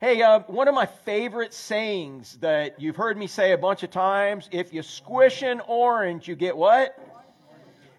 [0.00, 3.90] Hey, uh, one of my favorite sayings that you've heard me say a bunch of
[3.90, 6.98] times if you squish an orange, you get what?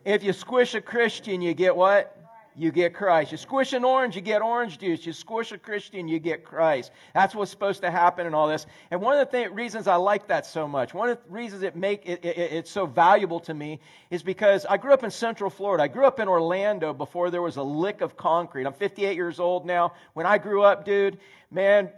[0.03, 2.17] If you squish a Christian, you get what?
[2.61, 3.31] You get Christ.
[3.31, 5.03] You squish an orange, you get orange juice.
[5.03, 6.91] You squish a Christian, you get Christ.
[7.13, 8.67] That's what's supposed to happen in all this.
[8.91, 11.63] And one of the th- reasons I like that so much, one of the reasons
[11.63, 13.79] it make it, it, it's so valuable to me,
[14.11, 15.83] is because I grew up in Central Florida.
[15.83, 18.67] I grew up in Orlando before there was a lick of concrete.
[18.67, 19.93] I'm 58 years old now.
[20.13, 21.17] When I grew up, dude,
[21.49, 21.89] man,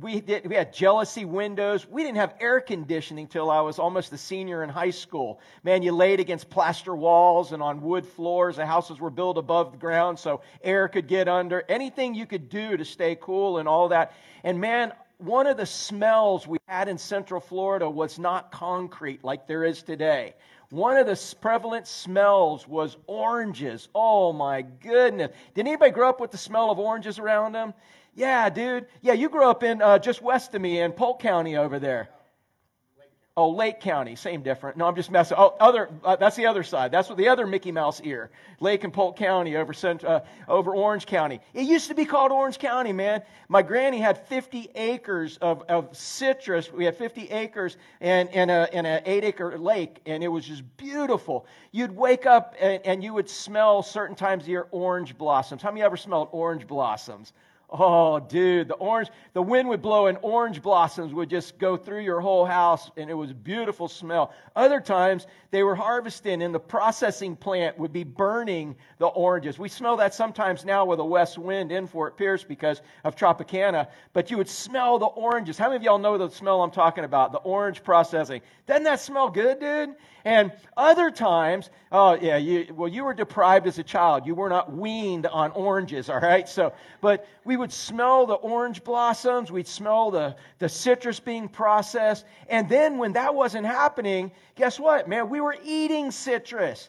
[0.00, 1.86] we, did, we had jalousie windows.
[1.88, 5.40] We didn't have air conditioning till I was almost a senior in high school.
[5.64, 8.56] Man, you laid against plaster walls and on wood floors.
[8.56, 11.64] The houses were built above the ground so air could get under.
[11.68, 14.12] Anything you could do to stay cool and all that.
[14.44, 19.48] And man, one of the smells we had in Central Florida was not concrete like
[19.48, 20.34] there is today.
[20.70, 23.88] One of the prevalent smells was oranges.
[23.94, 25.32] Oh my goodness.
[25.54, 27.74] Did anybody grow up with the smell of oranges around them?
[28.18, 28.86] Yeah, dude.
[29.00, 32.08] Yeah, you grew up in uh, just west of me in Polk County over there.
[33.36, 34.76] Oh, Lake County, same different.
[34.76, 35.36] No, I'm just messing.
[35.38, 35.88] Oh, other.
[36.02, 36.90] Uh, that's the other side.
[36.90, 38.30] That's what the other Mickey Mouse ear.
[38.58, 39.72] Lake and Polk County over
[40.04, 41.38] uh, over Orange County.
[41.54, 43.22] It used to be called Orange County, man.
[43.48, 46.72] My granny had 50 acres of, of citrus.
[46.72, 50.44] We had 50 acres and in a in an eight acre lake, and it was
[50.44, 51.46] just beautiful.
[51.70, 55.62] You'd wake up and, and you would smell certain times of year orange blossoms.
[55.62, 57.32] How many ever smelled orange blossoms?
[57.70, 62.00] Oh, dude, the orange, the wind would blow and orange blossoms would just go through
[62.00, 64.32] your whole house and it was a beautiful smell.
[64.56, 69.58] Other times they were harvesting and the processing plant would be burning the oranges.
[69.58, 73.88] We smell that sometimes now with a west wind in Fort Pierce because of Tropicana,
[74.14, 75.58] but you would smell the oranges.
[75.58, 77.32] How many of y'all know the smell I'm talking about?
[77.32, 78.40] The orange processing.
[78.66, 79.94] Doesn't that smell good, dude?
[80.24, 84.26] And other times, oh yeah, you, well, you were deprived as a child.
[84.26, 86.48] You were not weaned on oranges, all right?
[86.48, 89.52] So, but we would smell the orange blossoms.
[89.52, 92.24] We'd smell the, the citrus being processed.
[92.48, 95.28] And then when that wasn't happening, guess what, man?
[95.28, 96.88] We were eating citrus.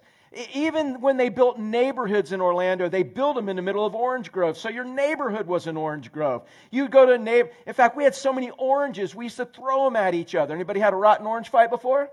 [0.53, 4.31] Even when they built neighborhoods in Orlando, they built them in the middle of orange
[4.31, 4.59] groves.
[4.59, 6.44] So your neighborhood was an orange grove.
[6.69, 7.50] You'd go to a neighbor.
[7.66, 10.53] In fact, we had so many oranges, we used to throw them at each other.
[10.53, 12.12] Anybody had a rotten orange fight before?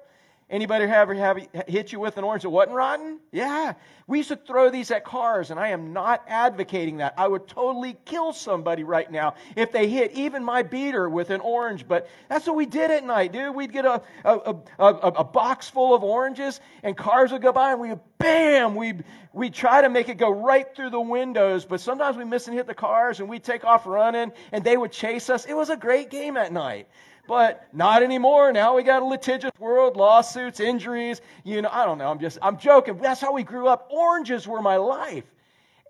[0.49, 3.19] Anybody ever have hit you with an orange that wasn't rotten?
[3.33, 3.75] Yeah.
[4.07, 7.15] We used to throw these at cars, and I am not advocating that.
[7.19, 11.41] I would totally kill somebody right now if they hit even my beater with an
[11.41, 11.89] orange.
[11.89, 13.57] But that's what we did at night, dude.
[13.57, 17.73] We'd get a, a, a, a box full of oranges, and cars would go by,
[17.73, 19.03] and we bam, we'd,
[19.33, 21.65] we'd try to make it go right through the windows.
[21.65, 24.77] But sometimes we miss and hit the cars, and we'd take off running, and they
[24.77, 25.45] would chase us.
[25.45, 26.87] It was a great game at night.
[27.27, 28.53] But not anymore.
[28.53, 31.21] Now we got a litigious world, lawsuits, injuries.
[31.45, 32.11] You know, I don't know.
[32.11, 32.99] I'm just, I'm joking.
[32.99, 33.89] That's how we grew up.
[33.91, 35.25] Oranges were my life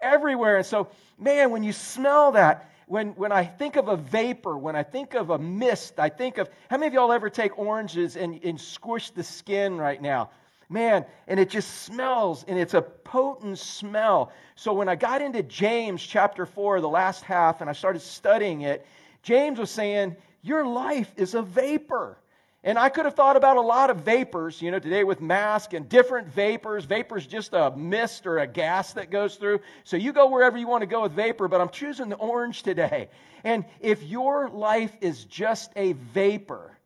[0.01, 0.57] everywhere.
[0.57, 0.89] And so,
[1.19, 5.15] man, when you smell that, when, when I think of a vapor, when I think
[5.15, 8.61] of a mist, I think of how many of y'all ever take oranges and, and
[8.61, 10.31] squish the skin right now?
[10.69, 14.33] Man, and it just smells, and it's a potent smell.
[14.57, 18.63] So when I got into James chapter 4, the last half, and I started studying
[18.63, 18.85] it,
[19.23, 22.19] James was saying, your life is a vapor.
[22.67, 25.73] And I could have thought about a lot of vapors, you know, today with mask
[25.73, 26.85] and different vapors.
[26.85, 29.61] Vapor's just a mist or a gas that goes through.
[29.85, 32.65] So you go wherever you want to go with vapor, but I'm choosing the orange
[32.65, 33.09] today.
[33.45, 36.77] And if your life is just a vapor,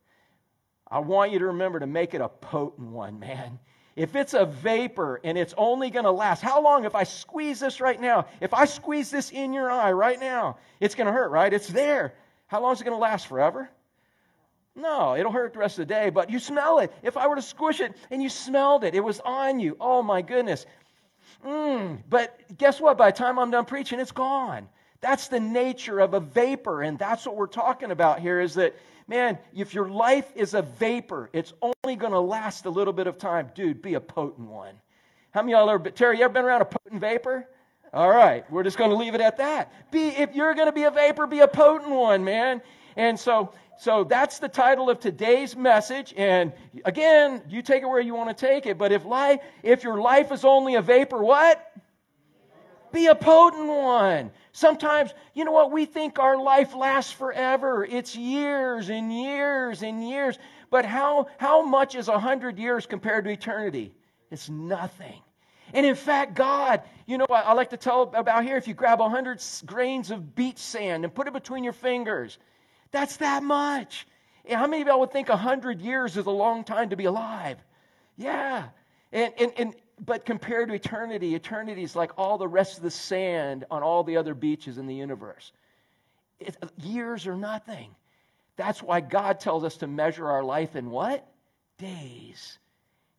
[0.87, 3.59] I want you to remember to make it a potent one, man.
[3.97, 7.61] If it's a vapor and it's only going to last, how long if I squeeze
[7.61, 8.27] this right now?
[8.43, 11.53] If I squeeze this in your eye right now, it's going to hurt, right?
[11.53, 12.15] It's there.
[12.51, 13.71] How long is it going to last forever?
[14.75, 16.93] No, it'll hurt the rest of the day, but you smell it.
[17.01, 19.77] If I were to squish it and you smelled it, it was on you.
[19.81, 20.67] Oh my goodness.
[21.47, 22.99] Mm, but guess what?
[22.99, 24.69] By the time I'm done preaching, it's gone.
[25.01, 28.75] That's the nature of a vapor, and that's what we're talking about here is that,
[29.07, 33.07] man, if your life is a vapor, it's only going to last a little bit
[33.07, 33.53] of time.
[33.55, 34.75] Dude, be a potent one.
[35.31, 37.47] How many of y'all ever, Terry, you ever been around a potent vapor?
[37.93, 39.73] All right, we're just going to leave it at that.
[39.91, 42.63] Be if you're going to be a vapor, be a potent one, man.
[42.97, 46.53] And so so that's the title of today's message and
[46.85, 50.01] again, you take it where you want to take it, but if life if your
[50.01, 51.67] life is only a vapor, what?
[52.93, 54.31] Be a potent one.
[54.53, 57.85] Sometimes, you know what, we think our life lasts forever.
[57.85, 60.39] It's years and years and years.
[60.71, 63.95] But how, how much is a hundred years compared to eternity?
[64.31, 65.21] It's nothing.
[65.73, 68.75] And in fact, God, you know, I, I like to tell about here if you
[68.75, 72.39] grab 100 grains of beach sand and put it between your fingers,
[72.91, 74.07] that's that much.
[74.49, 77.59] How many of y'all would think 100 years is a long time to be alive?
[78.17, 78.69] Yeah.
[79.13, 79.75] And, and, and,
[80.05, 84.03] but compared to eternity, eternity is like all the rest of the sand on all
[84.03, 85.53] the other beaches in the universe.
[86.41, 87.95] it, years are nothing.
[88.57, 91.27] That's why God tells us to measure our life in what?
[91.79, 92.59] Days.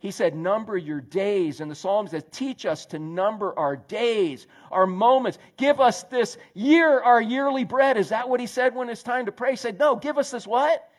[0.01, 1.61] He said, Number your days.
[1.61, 5.37] And the Psalms that teach us to number our days, our moments.
[5.57, 7.97] Give us this year, our yearly bread.
[7.97, 9.51] Is that what he said when it's time to pray?
[9.51, 10.89] He said, No, give us this what?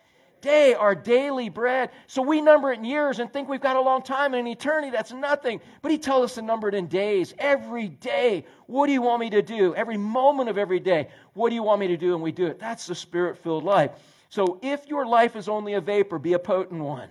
[0.41, 1.91] Day, our daily bread.
[2.07, 4.47] So we number it in years and think we've got a long time and an
[4.47, 4.91] eternity.
[4.91, 5.61] That's nothing.
[5.83, 7.35] But he tells us to number it in days.
[7.41, 8.45] Every day.
[8.67, 9.75] What do you want me to do?
[9.75, 11.09] Every moment of every day.
[11.35, 12.15] What do you want me to do?
[12.15, 12.61] And we do it.
[12.61, 13.91] That's the spirit filled life.
[14.29, 17.09] So if your life is only a vapor, be a potent one.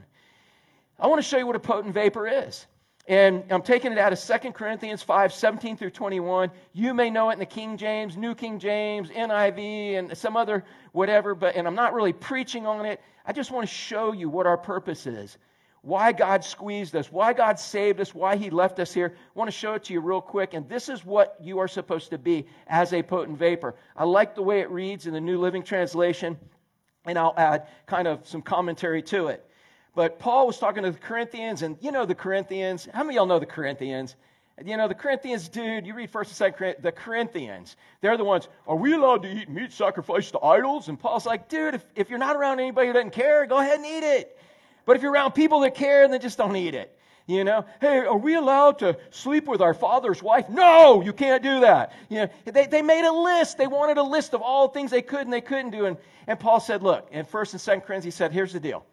[1.02, 2.68] I want to show you what a potent vapor is.
[3.08, 6.52] And I'm taking it out of 2 Corinthians 5 17 through 21.
[6.74, 10.64] You may know it in the King James, New King James, NIV, and some other
[10.92, 13.02] whatever, but, and I'm not really preaching on it.
[13.26, 15.40] I just want to show you what our purpose is,
[15.82, 19.16] why God squeezed us, why God saved us, why He left us here.
[19.18, 20.54] I want to show it to you real quick.
[20.54, 23.74] And this is what you are supposed to be as a potent vapor.
[23.98, 26.38] I like the way it reads in the New Living Translation,
[27.06, 29.44] and I'll add kind of some commentary to it.
[29.94, 32.88] But Paul was talking to the Corinthians, and you know the Corinthians.
[32.94, 34.16] How many of y'all know the Corinthians?
[34.64, 38.48] You know, the Corinthians, dude, you read 1st and 2nd, the Corinthians, they're the ones,
[38.68, 40.88] are we allowed to eat meat sacrificed to idols?
[40.88, 43.78] And Paul's like, dude, if, if you're not around anybody who doesn't care, go ahead
[43.78, 44.38] and eat it.
[44.86, 46.96] But if you're around people that care, then just don't eat it.
[47.28, 50.50] You know, hey, are we allowed to sleep with our father's wife?
[50.50, 51.94] No, you can't do that.
[52.10, 53.58] You know, they, they made a list.
[53.58, 55.86] They wanted a list of all the things they could and they couldn't do.
[55.86, 55.98] And,
[56.28, 58.86] and Paul said, look, in 1st and 2nd Corinthians, he said, here's the deal.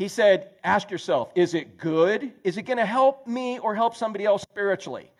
[0.00, 2.32] He said, Ask yourself, is it good?
[2.42, 5.10] Is it going to help me or help somebody else spiritually?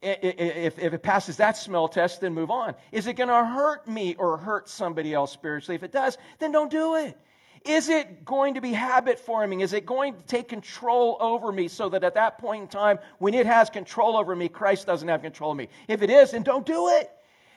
[0.00, 2.74] If, if it passes that smell test, then move on.
[2.92, 5.76] Is it going to hurt me or hurt somebody else spiritually?
[5.76, 7.18] If it does, then don't do it.
[7.66, 9.60] Is it going to be habit forming?
[9.60, 12.98] Is it going to take control over me so that at that point in time,
[13.18, 15.68] when it has control over me, Christ doesn't have control of me?
[15.88, 17.10] If it is, then don't do it.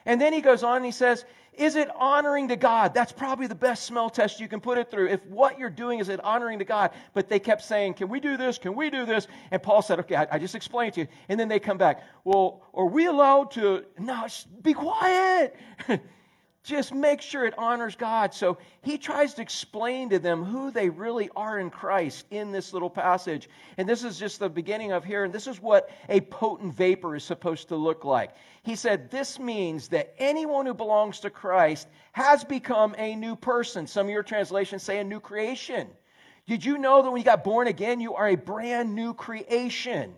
[0.04, 1.24] And then he goes on and he says,
[1.54, 2.94] Is it honoring to God?
[2.94, 5.08] That's probably the best smell test you can put it through.
[5.08, 8.20] If what you're doing is it honoring to God, but they kept saying, Can we
[8.20, 8.56] do this?
[8.56, 9.26] Can we do this?
[9.50, 11.08] And Paul said, Okay, I, I just explained to you.
[11.28, 13.84] And then they come back, Well, are we allowed to?
[13.98, 14.26] No,
[14.62, 15.56] be quiet.
[16.62, 18.34] Just make sure it honors God.
[18.34, 22.74] So he tries to explain to them who they really are in Christ in this
[22.74, 23.48] little passage.
[23.78, 25.24] And this is just the beginning of here.
[25.24, 28.32] And this is what a potent vapor is supposed to look like.
[28.62, 33.86] He said, This means that anyone who belongs to Christ has become a new person.
[33.86, 35.88] Some of your translations say a new creation.
[36.46, 40.14] Did you know that when you got born again, you are a brand new creation?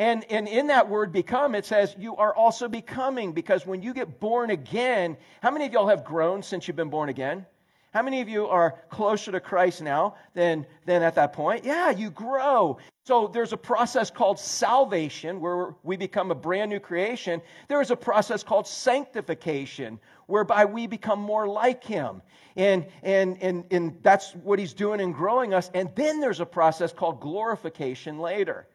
[0.00, 3.92] And, and in that word become, it says you are also becoming because when you
[3.92, 7.44] get born again, how many of y'all have grown since you've been born again?
[7.92, 11.66] How many of you are closer to Christ now than, than at that point?
[11.66, 12.78] Yeah, you grow.
[13.04, 17.42] So there's a process called salvation where we become a brand new creation.
[17.68, 22.22] There is a process called sanctification whereby we become more like Him.
[22.56, 25.70] And, and, and, and that's what He's doing in growing us.
[25.74, 28.66] And then there's a process called glorification later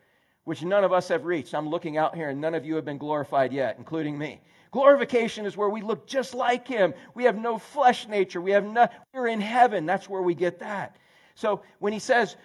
[0.46, 1.54] which none of us have reached.
[1.54, 4.40] I'm looking out here and none of you have been glorified yet, including me.
[4.72, 6.94] Glorification is where we look just like him.
[7.14, 8.42] We have no flesh nature.
[8.42, 9.86] We have no, we're in heaven.
[9.86, 10.98] That's where we get that.
[11.36, 12.36] So when he says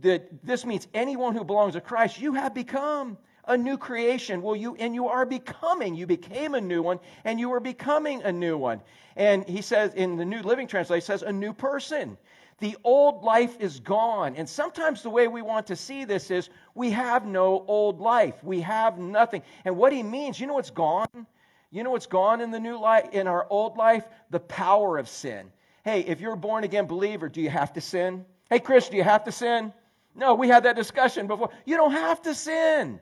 [0.00, 4.42] that this means anyone who belongs to Christ, you have become a new creation.
[4.42, 5.94] Well, you and you are becoming.
[5.94, 8.80] You became a new one, and you are becoming a new one.
[9.16, 12.16] And he says in the New Living Translation says a new person.
[12.62, 14.36] The old life is gone.
[14.36, 18.36] And sometimes the way we want to see this is we have no old life.
[18.44, 19.42] We have nothing.
[19.64, 21.26] And what he means, you know what's gone?
[21.72, 24.04] You know what's gone in the new life, in our old life?
[24.30, 25.50] The power of sin.
[25.84, 28.24] Hey, if you're a born again believer, do you have to sin?
[28.48, 29.72] Hey, Chris, do you have to sin?
[30.14, 31.50] No, we had that discussion before.
[31.66, 33.00] You don't have to sin.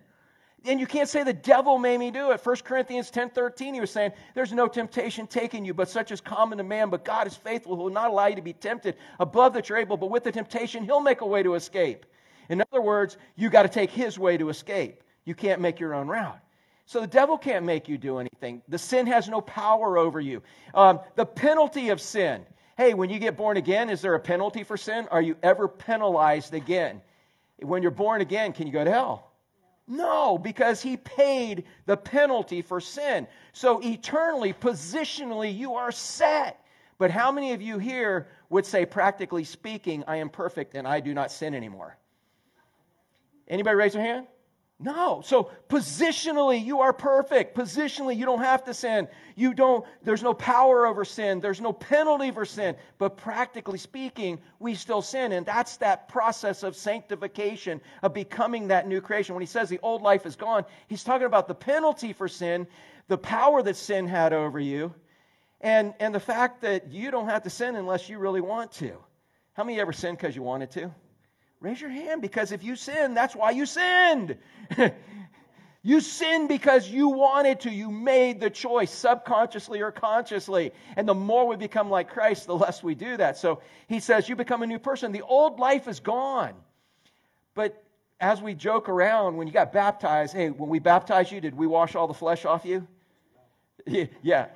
[0.67, 2.45] And you can't say the devil made me do it.
[2.45, 6.21] 1 Corinthians 10 13, he was saying, There's no temptation taking you, but such as
[6.21, 6.90] common to man.
[6.90, 9.79] But God is faithful, who will not allow you to be tempted above that you're
[9.79, 12.05] able, but with the temptation, he'll make a way to escape.
[12.50, 15.02] In other words, you got to take his way to escape.
[15.25, 16.40] You can't make your own route.
[16.85, 18.62] So the devil can't make you do anything.
[18.69, 20.43] The sin has no power over you.
[20.75, 22.45] Um, the penalty of sin.
[22.76, 25.07] Hey, when you get born again, is there a penalty for sin?
[25.11, 27.00] Are you ever penalized again?
[27.61, 29.29] When you're born again, can you go to hell?
[29.90, 33.26] No, because he paid the penalty for sin.
[33.52, 36.64] So eternally, positionally, you are set.
[36.97, 41.00] But how many of you here would say, practically speaking, I am perfect and I
[41.00, 41.99] do not sin anymore?
[43.49, 44.28] Anybody raise their hand?
[44.82, 45.20] No.
[45.22, 47.54] So positionally, you are perfect.
[47.54, 49.08] Positionally, you don't have to sin.
[49.37, 51.40] You don't, there's no power over sin.
[51.40, 52.76] There's no penalty for sin.
[52.96, 55.32] But practically speaking, we still sin.
[55.32, 59.34] And that's that process of sanctification, of becoming that new creation.
[59.34, 62.66] When he says the old life is gone, he's talking about the penalty for sin,
[63.08, 64.94] the power that sin had over you.
[65.60, 68.96] And, and the fact that you don't have to sin unless you really want to.
[69.52, 70.90] How many ever sinned because you wanted to?
[71.61, 74.38] Raise your hand because if you sin, that's why you sinned.
[75.83, 77.71] you sinned because you wanted to.
[77.71, 80.73] You made the choice subconsciously or consciously.
[80.97, 83.37] And the more we become like Christ, the less we do that.
[83.37, 85.12] So he says, You become a new person.
[85.12, 86.55] The old life is gone.
[87.55, 87.83] But
[88.21, 91.67] as we joke around, when you got baptized, hey, when we baptized you, did we
[91.67, 92.87] wash all the flesh off you?
[94.23, 94.47] Yeah.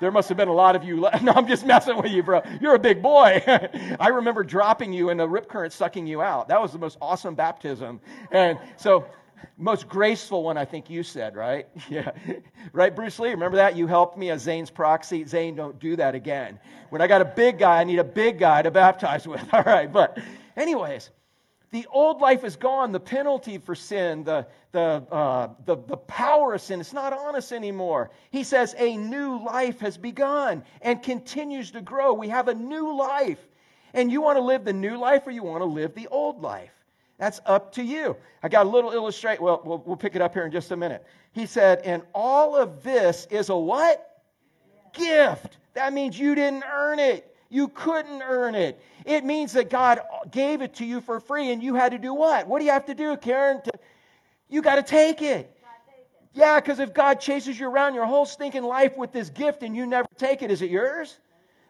[0.00, 1.08] There must have been a lot of you.
[1.22, 2.42] No, I'm just messing with you, bro.
[2.60, 3.42] You're a big boy.
[4.00, 6.48] I remember dropping you and the rip current sucking you out.
[6.48, 8.00] That was the most awesome baptism.
[8.32, 9.06] And so,
[9.56, 11.66] most graceful one, I think you said, right?
[11.88, 12.10] Yeah.
[12.72, 13.30] Right, Bruce Lee?
[13.30, 13.76] Remember that?
[13.76, 15.24] You helped me as Zane's proxy.
[15.24, 16.58] Zane, don't do that again.
[16.90, 19.42] When I got a big guy, I need a big guy to baptize with.
[19.52, 19.92] All right.
[19.92, 20.18] But,
[20.56, 21.10] anyways,
[21.72, 22.92] the old life is gone.
[22.92, 27.34] The penalty for sin, the, the, uh, the, the power of sin, it's not on
[27.34, 28.10] us anymore.
[28.30, 32.12] He says a new life has begun and continues to grow.
[32.12, 33.38] We have a new life.
[33.94, 36.42] And you want to live the new life or you want to live the old
[36.42, 36.72] life?
[37.18, 38.16] That's up to you.
[38.42, 39.40] I got a little illustrate.
[39.40, 41.06] Well, well, we'll pick it up here in just a minute.
[41.32, 44.22] He said, and all of this is a what?
[44.92, 45.56] Gift.
[45.72, 47.31] That means you didn't earn it.
[47.52, 48.80] You couldn't earn it.
[49.04, 52.14] It means that God gave it to you for free and you had to do
[52.14, 52.48] what?
[52.48, 53.60] What do you have to do, Karen?
[53.60, 53.72] To,
[54.48, 55.54] you got to take it.
[56.32, 59.76] Yeah, because if God chases you around your whole stinking life with this gift and
[59.76, 61.18] you never take it, is it yours?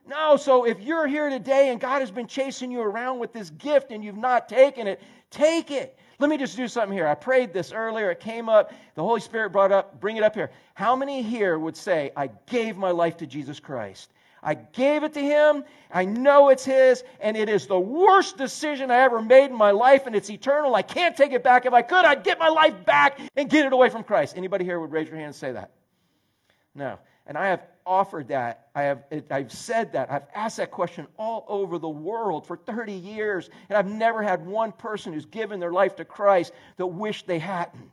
[0.07, 3.51] No, so if you're here today and God has been chasing you around with this
[3.51, 5.99] gift and you've not taken it, take it.
[6.21, 7.09] Let me just do something here.
[7.09, 8.13] I prayed this earlier.
[8.13, 8.73] It came up.
[8.95, 10.53] The Holy Spirit brought up, bring it up here.
[10.75, 14.13] How many here would say, I gave my life to Jesus Christ?
[14.43, 15.65] I gave it to him.
[15.91, 19.71] I know it's his, and it is the worst decision I ever made in my
[19.71, 20.75] life, and it's eternal.
[20.75, 21.65] I can't take it back.
[21.65, 24.37] If I could, I'd get my life back and get it away from Christ.
[24.37, 25.71] Anybody here would raise your hand and say that?
[26.75, 26.99] No.
[27.27, 28.69] And I have offered that.
[28.75, 30.11] I have, I've said that.
[30.11, 34.45] I've asked that question all over the world for 30 years, and I've never had
[34.45, 37.91] one person who's given their life to Christ that wished they hadn't.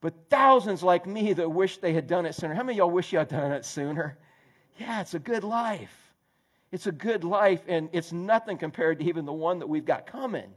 [0.00, 2.54] But thousands like me that wish they had done it sooner.
[2.54, 4.18] How many of y'all wish you had done it sooner?
[4.80, 5.94] Yeah, it's a good life.
[6.72, 10.06] It's a good life, and it's nothing compared to even the one that we've got
[10.06, 10.50] coming.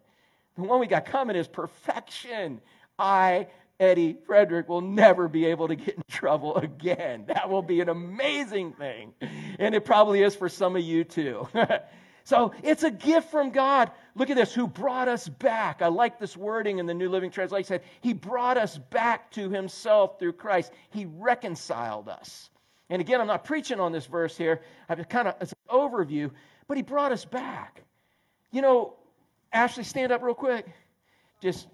[0.55, 2.61] The one we got coming is perfection.
[2.97, 3.47] I,
[3.81, 7.25] Eddie Frederick, will never be able to get in trouble again.
[7.27, 9.13] That will be an amazing thing.
[9.59, 11.49] And it probably is for some of you too.
[12.23, 13.91] so it's a gift from God.
[14.15, 15.81] Look at this, who brought us back.
[15.81, 17.67] I like this wording in the New Living Translation.
[17.67, 20.71] Said, he brought us back to himself through Christ.
[20.91, 22.49] He reconciled us.
[22.93, 24.61] And again, I'm not preaching on this verse here.
[24.87, 26.29] I've kind of, it's an overview,
[26.67, 27.81] but he brought us back.
[28.51, 28.93] You know,
[29.51, 30.67] Ashley, stand up real quick.
[31.41, 31.65] Just,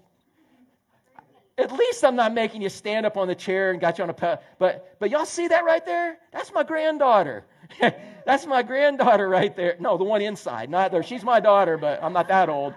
[1.58, 4.08] at least I'm not making you stand up on the chair and got you on
[4.08, 6.16] a, but, but y'all see that right there?
[6.32, 7.44] That's my granddaughter.
[8.24, 9.76] That's my granddaughter right there.
[9.78, 11.02] No, the one inside, not there.
[11.02, 12.72] She's my daughter, but I'm not that old.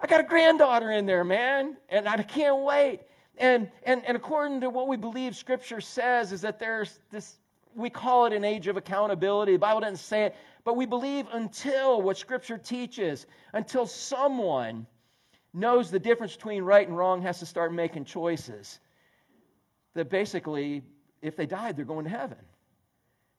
[0.00, 3.00] I got a granddaughter in there, man, and I can't wait.
[3.36, 7.37] And, and, and according to what we believe Scripture says, is that there's this
[7.74, 9.52] we call it an age of accountability.
[9.52, 14.86] The Bible doesn't say it, but we believe until what Scripture teaches, until someone
[15.54, 18.80] knows the difference between right and wrong, has to start making choices.
[19.94, 20.82] That basically,
[21.22, 22.38] if they died, they're going to heaven.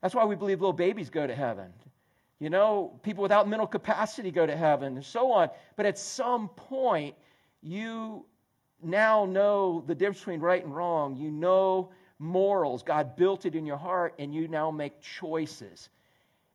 [0.01, 1.74] That's why we believe little babies go to heaven.
[2.39, 5.50] You know, people without mental capacity go to heaven, and so on.
[5.75, 7.15] But at some point,
[7.62, 8.25] you
[8.81, 11.17] now know the difference between right and wrong.
[11.17, 12.84] You know morals.
[12.84, 15.90] God built it in your heart, and you now make choices.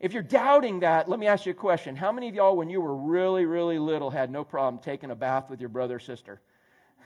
[0.00, 1.96] If you're doubting that, let me ask you a question.
[1.96, 5.14] How many of y'all, when you were really, really little, had no problem taking a
[5.14, 6.40] bath with your brother or sister?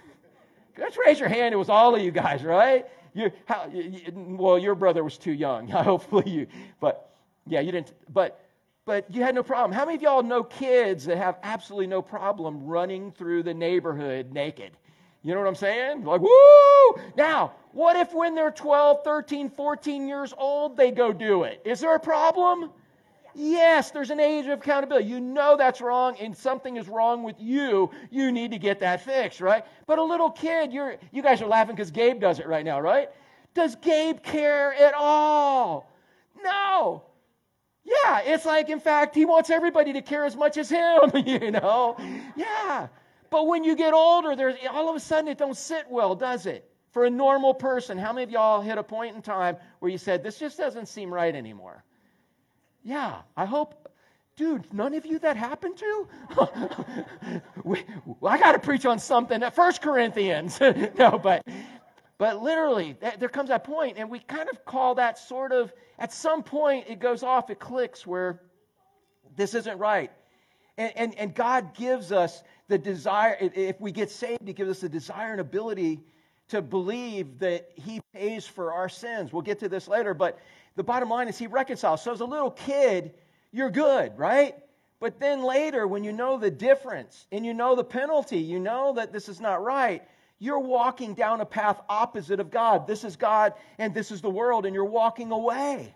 [0.79, 1.55] Let's raise your hand.
[1.55, 2.87] It was all of you guys, right?
[3.15, 5.69] You, how, you, well, your brother was too young.
[5.69, 6.47] Hopefully you,
[6.81, 7.11] but
[7.47, 7.93] yeah, you didn't.
[8.13, 8.45] But
[8.85, 9.71] but you had no problem.
[9.73, 14.33] How many of y'all know kids that have absolutely no problem running through the neighborhood
[14.33, 14.73] naked?
[15.23, 16.05] You know what I'm saying?
[16.05, 17.03] Like, woo!
[17.17, 21.61] Now, what if when they're 12, 13, 14 years old, they go do it?
[21.65, 22.71] Is there a problem?
[23.35, 25.07] Yes, there's an age of accountability.
[25.07, 27.91] You know that's wrong and something is wrong with you.
[28.11, 29.65] You need to get that fixed, right?
[29.87, 32.81] But a little kid, you're, you guys are laughing because Gabe does it right now,
[32.81, 33.11] right?
[33.55, 35.91] Does Gabe care at all?
[36.43, 37.05] No.
[37.85, 41.51] Yeah, it's like, in fact, he wants everybody to care as much as him, you
[41.51, 41.97] know?
[42.37, 42.89] Yeah.
[43.31, 46.47] But when you get older, there's, all of a sudden it don't sit well, does
[46.47, 46.71] it?
[46.91, 49.99] For a normal person, how many of y'all hit a point in time where you
[49.99, 51.85] said, this just doesn't seem right anymore?
[52.83, 53.89] Yeah, I hope,
[54.37, 56.09] dude, none of you that happened to?
[57.65, 57.85] we,
[58.23, 59.43] I got to preach on something.
[59.43, 60.59] at First Corinthians.
[60.99, 61.45] no, but
[62.19, 66.13] But literally, there comes that point, and we kind of call that sort of, at
[66.13, 68.41] some point, it goes off, it clicks where
[69.37, 70.11] this isn't right.
[70.79, 74.81] And, and, and God gives us the desire, if we get saved, He gives us
[74.81, 76.01] the desire and ability
[76.49, 79.33] to believe that He pays for our sins.
[79.33, 80.39] We'll get to this later, but
[80.77, 82.03] the bottom line is He reconciles.
[82.03, 83.13] So as a little kid,
[83.53, 84.55] you're good, right?
[85.01, 88.95] But then later, when you know the difference and you know the penalty, you know
[88.95, 90.03] that this is not right,
[90.39, 92.87] you're walking down a path opposite of God.
[92.87, 95.95] This is God and this is the world, and you're walking away.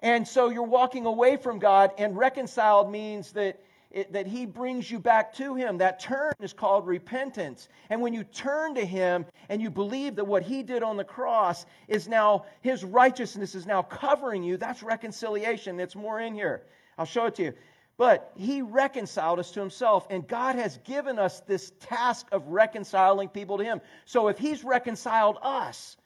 [0.00, 3.60] And so you're walking away from God, and reconciled means that,
[3.94, 5.78] it, that He brings you back to Him.
[5.78, 7.68] That turn is called repentance.
[7.88, 11.04] And when you turn to Him and you believe that what He did on the
[11.04, 15.80] cross is now, His righteousness is now covering you, that's reconciliation.
[15.80, 16.62] It's more in here.
[16.98, 17.54] I'll show it to you.
[17.96, 23.28] But he reconciled us to himself, and God has given us this task of reconciling
[23.28, 23.80] people to him.
[24.04, 25.96] So if he's reconciled us,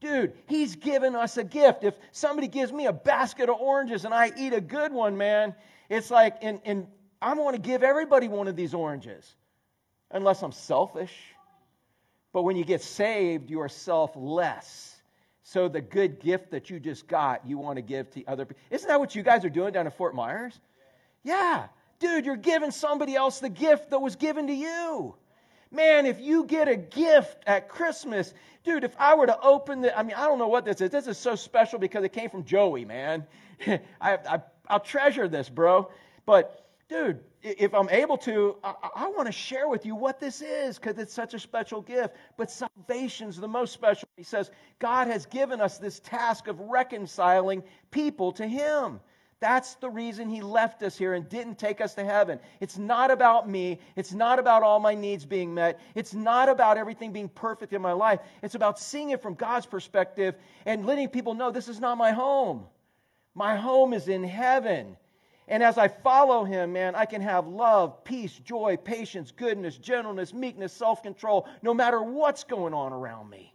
[0.00, 1.82] dude, he's given us a gift.
[1.82, 5.52] If somebody gives me a basket of oranges and I eat a good one, man,
[5.88, 6.86] it's like, in, and
[7.22, 9.34] I want to give everybody one of these oranges,
[10.10, 11.14] unless I'm selfish.
[12.32, 14.96] But when you get saved, you are selfless.
[15.44, 18.60] So the good gift that you just got, you want to give to other people.
[18.70, 20.58] Isn't that what you guys are doing down at Fort Myers?
[21.22, 21.66] Yeah,
[22.00, 25.14] dude, you're giving somebody else the gift that was given to you.
[25.70, 29.96] Man, if you get a gift at Christmas, dude, if I were to open the,
[29.96, 30.90] I mean, I don't know what this is.
[30.90, 33.26] This is so special because it came from Joey, man.
[33.66, 35.90] I, I, I'll treasure this, bro.
[36.26, 36.61] But,
[36.92, 40.78] dude, if I'm able to, I, I want to share with you what this is
[40.78, 42.14] because it's such a special gift.
[42.36, 44.08] But salvation's the most special.
[44.16, 49.00] He says, God has given us this task of reconciling people to Him.
[49.40, 52.38] That's the reason he left us here and didn't take us to heaven.
[52.60, 53.80] It's not about me.
[53.96, 55.80] It's not about all my needs being met.
[55.96, 58.20] It's not about everything being perfect in my life.
[58.44, 62.12] It's about seeing it from God's perspective and letting people know this is not my
[62.12, 62.66] home.
[63.34, 64.96] My home is in heaven.
[65.48, 70.32] And as I follow him, man, I can have love, peace, joy, patience, goodness, gentleness,
[70.32, 73.52] meekness, self control, no matter what's going on around me.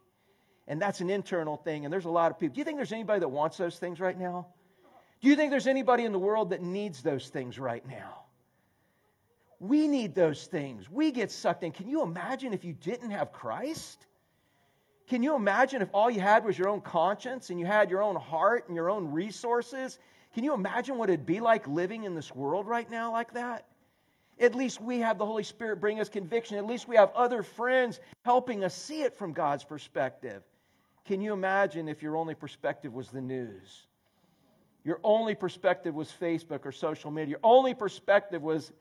[0.68, 1.86] And that's an internal thing.
[1.86, 2.56] And there's a lot of people.
[2.56, 4.48] Do you think there's anybody that wants those things right now?
[5.22, 8.26] Do you think there's anybody in the world that needs those things right now?
[9.60, 10.90] We need those things.
[10.92, 11.72] We get sucked in.
[11.72, 14.06] Can you imagine if you didn't have Christ?
[15.08, 18.04] Can you imagine if all you had was your own conscience and you had your
[18.04, 19.98] own heart and your own resources?
[20.38, 23.66] Can you imagine what it'd be like living in this world right now like that?
[24.40, 26.60] At least we have the Holy Spirit bring us conviction.
[26.60, 30.44] At least we have other friends helping us see it from God's perspective.
[31.06, 33.88] Can you imagine if your only perspective was the news?
[34.84, 37.32] Your only perspective was Facebook or social media.
[37.32, 38.72] Your only perspective was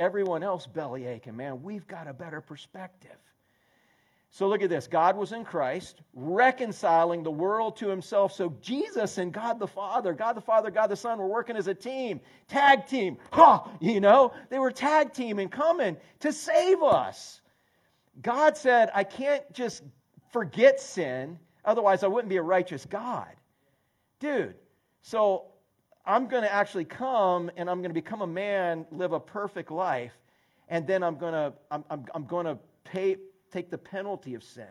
[0.00, 1.36] everyone else belly aching.
[1.36, 3.18] Man, we've got a better perspective.
[4.36, 8.34] So look at this God was in Christ, reconciling the world to himself.
[8.34, 11.68] So Jesus and God the Father, God the Father, God the Son were working as
[11.68, 13.16] a team, tag team.
[13.32, 13.66] Ha!
[13.80, 17.40] You know, they were tag team and coming to save us.
[18.20, 19.82] God said, I can't just
[20.34, 23.32] forget sin, otherwise, I wouldn't be a righteous God.
[24.20, 24.54] Dude,
[25.00, 25.46] so
[26.04, 29.70] I'm going to actually come and I'm going to become a man, live a perfect
[29.70, 30.12] life,
[30.68, 33.16] and then I'm going to I'm, I'm, I'm going to pay
[33.52, 34.66] take the penalty of sin.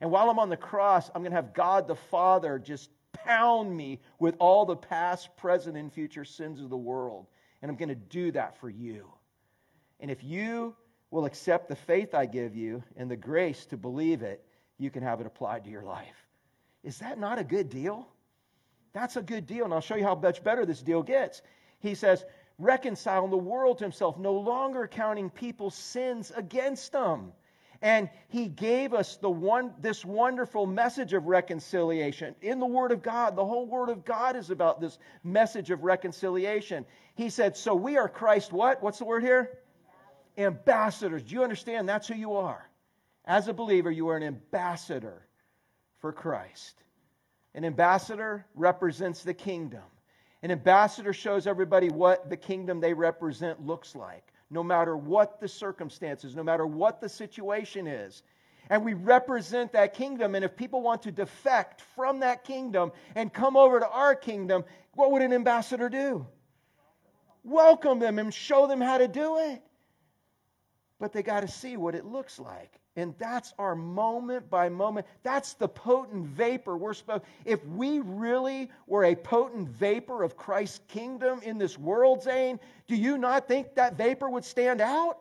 [0.00, 3.74] And while I'm on the cross, I'm going to have God the Father just pound
[3.74, 7.26] me with all the past, present, and future sins of the world.
[7.62, 9.10] And I'm going to do that for you.
[10.00, 10.74] And if you
[11.10, 14.44] will accept the faith I give you and the grace to believe it,
[14.78, 16.26] you can have it applied to your life.
[16.84, 18.06] Is that not a good deal?
[18.92, 19.64] That's a good deal.
[19.64, 21.40] And I'll show you how much better this deal gets.
[21.80, 22.24] He says,
[22.58, 27.32] reconciling the world to himself, no longer counting people's sins against them.
[27.82, 33.02] And he gave us the one, this wonderful message of reconciliation in the Word of
[33.02, 33.36] God.
[33.36, 36.86] The whole Word of God is about this message of reconciliation.
[37.14, 38.82] He said, So we are Christ, what?
[38.82, 39.58] What's the word here?
[40.38, 41.22] Ambassadors.
[41.22, 41.88] Do you understand?
[41.88, 42.68] That's who you are.
[43.24, 45.26] As a believer, you are an ambassador
[45.98, 46.82] for Christ.
[47.54, 49.82] An ambassador represents the kingdom.
[50.42, 55.48] An ambassador shows everybody what the kingdom they represent looks like, no matter what the
[55.48, 58.22] circumstances, no matter what the situation is.
[58.68, 60.34] And we represent that kingdom.
[60.34, 64.64] And if people want to defect from that kingdom and come over to our kingdom,
[64.94, 66.26] what would an ambassador do?
[67.44, 69.62] Welcome them and show them how to do it.
[70.98, 72.80] But they got to see what it looks like.
[72.96, 75.06] And that's our moment by moment.
[75.22, 77.24] That's the potent vapor we're supposed.
[77.44, 82.96] If we really were a potent vapor of Christ's kingdom in this world, Zane, do
[82.96, 85.18] you not think that vapor would stand out?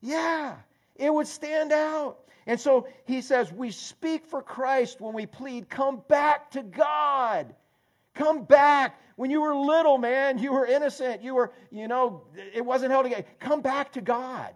[0.00, 0.56] Yeah,
[0.96, 2.18] it would stand out.
[2.46, 7.54] And so he says, We speak for Christ when we plead, come back to God.
[8.14, 8.98] Come back.
[9.16, 11.22] When you were little, man, you were innocent.
[11.22, 12.22] You were, you know,
[12.54, 13.24] it wasn't held against.
[13.38, 14.54] Come back to God.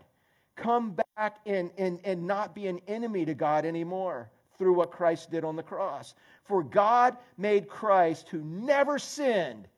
[0.57, 1.07] Come back
[1.47, 5.57] and, and, and not be an enemy to God anymore through what Christ did on
[5.57, 6.15] the cross.
[6.45, 9.69] For God made Christ, who never sinned,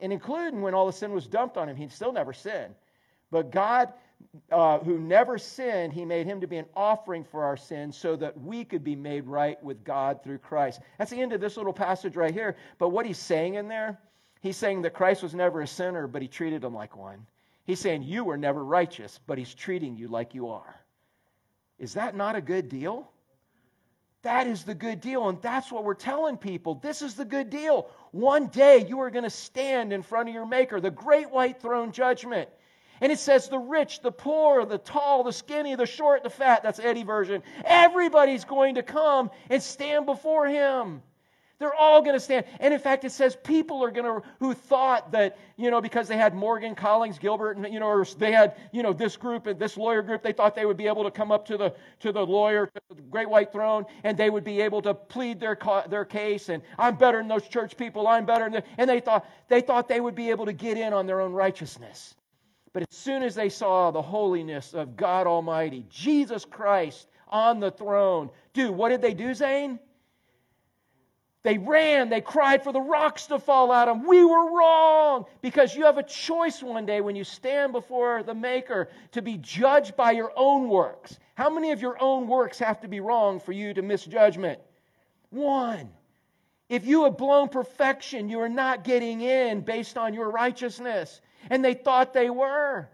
[0.00, 2.74] and including when all the sin was dumped on him, he still never sinned.
[3.30, 3.92] But God,
[4.50, 8.14] uh, who never sinned, he made him to be an offering for our sins so
[8.16, 10.80] that we could be made right with God through Christ.
[10.98, 12.56] That's the end of this little passage right here.
[12.78, 13.98] But what he's saying in there,
[14.40, 17.26] he's saying that Christ was never a sinner, but he treated him like one.
[17.64, 20.74] He's saying you were never righteous, but he's treating you like you are.
[21.78, 23.10] Is that not a good deal?
[24.22, 25.28] That is the good deal.
[25.28, 26.76] And that's what we're telling people.
[26.76, 27.88] This is the good deal.
[28.12, 31.60] One day you are going to stand in front of your Maker, the great white
[31.60, 32.48] throne judgment.
[33.00, 36.62] And it says the rich, the poor, the tall, the skinny, the short, the fat.
[36.62, 37.42] That's Eddie version.
[37.64, 41.02] Everybody's going to come and stand before him.
[41.62, 42.44] They're all going to stand.
[42.58, 46.08] And in fact, it says people are going to, who thought that, you know, because
[46.08, 49.46] they had Morgan, Collins, Gilbert, and, you know, or they had, you know, this group
[49.46, 51.72] and this lawyer group, they thought they would be able to come up to the,
[52.00, 55.38] to the lawyer, to the great white throne, and they would be able to plead
[55.38, 55.56] their,
[55.88, 56.48] their case.
[56.48, 58.08] And I'm better than those church people.
[58.08, 60.92] I'm better than, and they thought, they thought they would be able to get in
[60.92, 62.16] on their own righteousness.
[62.72, 67.70] But as soon as they saw the holiness of God Almighty, Jesus Christ on the
[67.70, 69.78] throne, dude, what did they do, Zane?
[71.44, 74.06] They ran, they cried for the rocks to fall out of them.
[74.06, 78.34] We were wrong because you have a choice one day when you stand before the
[78.34, 81.18] Maker to be judged by your own works.
[81.34, 84.60] How many of your own works have to be wrong for you to miss judgment?
[85.30, 85.90] One.
[86.68, 91.20] If you have blown perfection, you are not getting in based on your righteousness.
[91.50, 92.88] And they thought they were.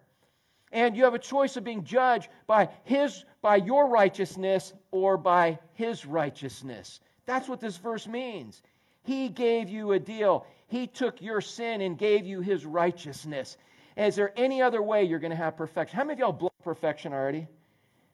[0.73, 5.59] And you have a choice of being judged by his by your righteousness or by
[5.75, 7.01] his righteousness.
[7.29, 8.63] That's what this verse means.
[9.03, 10.47] He gave you a deal.
[10.67, 13.59] He took your sin and gave you his righteousness.
[13.99, 15.95] is there any other way you're going to have perfection?
[15.95, 17.47] How many of y'all blown perfection already?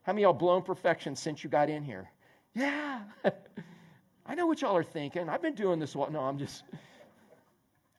[0.02, 2.10] How many of y'all blown perfection since you got in here?
[2.54, 3.02] Yeah.
[4.26, 5.28] I know what y'all are thinking.
[5.28, 5.94] I've been doing this.
[5.94, 6.64] No, I'm just.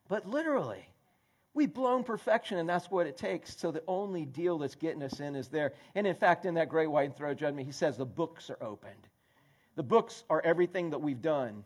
[0.08, 0.88] But literally,
[1.56, 3.58] we've blown perfection, and that's what it takes.
[3.58, 5.74] So the only deal that's getting us in is there.
[5.96, 9.08] And in fact, in that great white throne judgment, he says the books are opened.
[9.76, 11.64] The books are everything that we've done.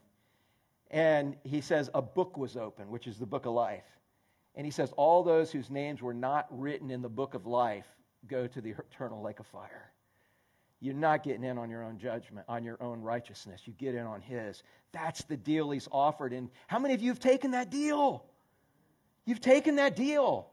[0.91, 3.83] And he says, a book was open, which is the book of life.
[4.55, 7.85] And he says, all those whose names were not written in the book of life
[8.27, 9.91] go to the eternal lake of fire.
[10.81, 13.61] You're not getting in on your own judgment, on your own righteousness.
[13.65, 14.63] You get in on his.
[14.91, 16.33] That's the deal he's offered.
[16.33, 18.25] And how many of you have taken that deal?
[19.25, 20.49] You've taken that deal.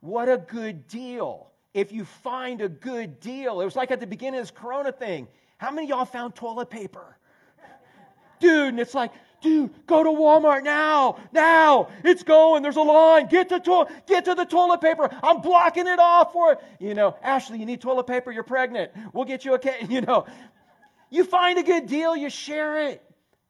[0.00, 1.50] What a good deal.
[1.72, 4.92] If you find a good deal, it was like at the beginning of this corona
[4.92, 5.26] thing.
[5.60, 7.18] How many y'all found toilet paper?
[8.40, 11.90] Dude, and it's like, dude, go to Walmart now, now.
[12.02, 12.62] It's going.
[12.62, 13.26] There's a line.
[13.26, 15.10] Get to to- get to the toilet paper.
[15.22, 16.60] I'm blocking it off for it.
[16.78, 18.32] You know, Ashley, you need toilet paper.
[18.32, 18.90] You're pregnant.
[19.12, 19.86] We'll get you a okay.
[19.90, 20.24] You know,
[21.10, 23.02] you find a good deal, you share it.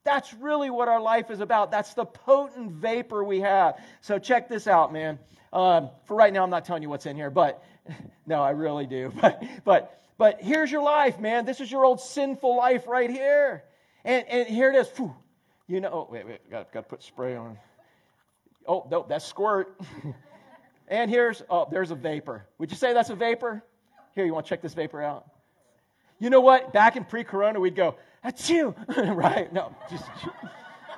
[0.02, 1.70] That's really what our life is about.
[1.70, 3.78] That's the potent vapor we have.
[4.00, 5.20] So check this out, man.
[5.52, 7.62] Um, for right now, I'm not telling you what's in here, but
[8.26, 9.12] no, I really do.
[9.20, 11.46] But but but here's your life, man.
[11.46, 13.64] This is your old sinful life right here.
[14.04, 14.86] And, and here it is.
[14.90, 15.14] Whew.
[15.66, 17.56] You know, oh, wait, wait, got, got to put spray on.
[18.66, 19.80] Oh, no, that's squirt.
[20.88, 22.44] and here's, oh, there's a vapor.
[22.58, 23.64] Would you say that's a vapor?
[24.14, 25.26] Here, you want to check this vapor out?
[26.18, 26.72] You know what?
[26.72, 29.50] Back in pre corona, we'd go, that's you, right?
[29.54, 30.04] No, just.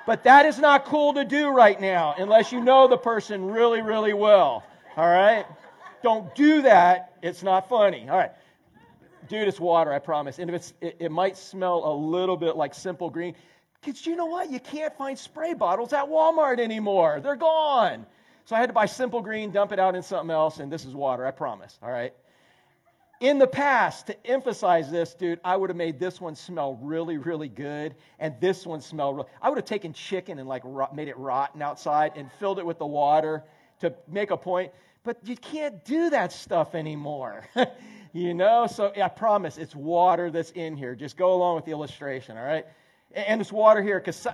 [0.07, 3.83] But that is not cool to do right now unless you know the person really,
[3.83, 4.65] really well.
[4.97, 5.47] All right?
[6.03, 7.13] Don't do that.
[7.23, 8.09] It's not funny.
[8.09, 8.33] All right.
[9.29, 10.39] Dude, it's water, I promise.
[10.39, 13.35] And if it's, it, it might smell a little bit like simple green.
[13.81, 14.51] Because you know what?
[14.51, 17.21] You can't find spray bottles at Walmart anymore.
[17.21, 18.07] They're gone.
[18.45, 20.85] So I had to buy simple green, dump it out in something else, and this
[20.85, 21.79] is water, I promise.
[21.83, 22.13] All right?
[23.23, 27.19] In the past, to emphasize this, dude, I would have made this one smell really,
[27.19, 29.15] really good, and this one smell.
[29.15, 32.67] Really, I would have taken chicken and like made it rotten outside and filled it
[32.67, 33.45] with the water
[33.79, 34.73] to make a point.
[35.05, 37.47] But you can't do that stuff anymore.
[38.13, 38.67] you know?
[38.67, 40.97] So I promise it's water that's in here.
[40.97, 42.67] Just go along with the illustration, all right?
[43.15, 44.27] And it's water here because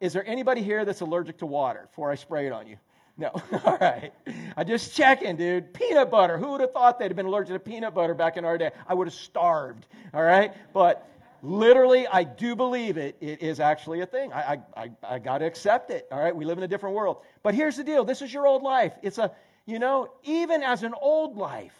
[0.00, 2.78] is there anybody here that's allergic to water before I spray it on you?
[3.20, 3.28] No.
[3.66, 4.12] All right.
[4.56, 5.74] I just checking, dude.
[5.74, 6.38] Peanut butter.
[6.38, 8.70] Who would have thought they'd have been allergic to peanut butter back in our day?
[8.88, 9.86] I would have starved.
[10.14, 10.54] All right.
[10.72, 11.06] But
[11.42, 13.18] literally, I do believe it.
[13.20, 14.32] It is actually a thing.
[14.32, 14.40] I,
[14.74, 16.08] I, I, I got to accept it.
[16.10, 16.34] All right.
[16.34, 17.18] We live in a different world.
[17.42, 18.06] But here's the deal.
[18.06, 18.94] This is your old life.
[19.02, 19.30] It's a,
[19.66, 21.76] you know, even as an old life,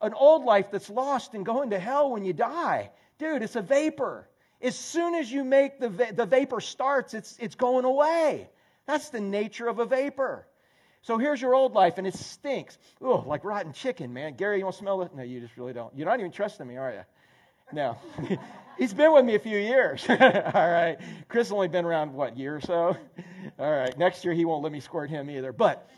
[0.00, 2.90] an old life that's lost and going to hell when you die.
[3.18, 4.28] dude, it's a vapor.
[4.60, 8.48] As soon as you make the, va- the vapor starts, it's, it's going away.
[8.86, 10.46] That's the nature of a vapor.
[11.02, 12.78] So here's your old life, and it stinks.
[13.00, 14.34] Oh, like rotten chicken, man.
[14.34, 15.14] Gary, you to smell it?
[15.14, 15.92] No, you just really don't.
[15.96, 17.02] You're not even trusting me, are you?
[17.72, 17.96] No.
[18.78, 20.04] He's been with me a few years.
[20.08, 20.96] All right.
[21.28, 22.96] Chris only been around, what, year or so?
[23.58, 23.96] All right.
[23.98, 25.52] Next year, he won't let me squirt him either.
[25.52, 25.88] But,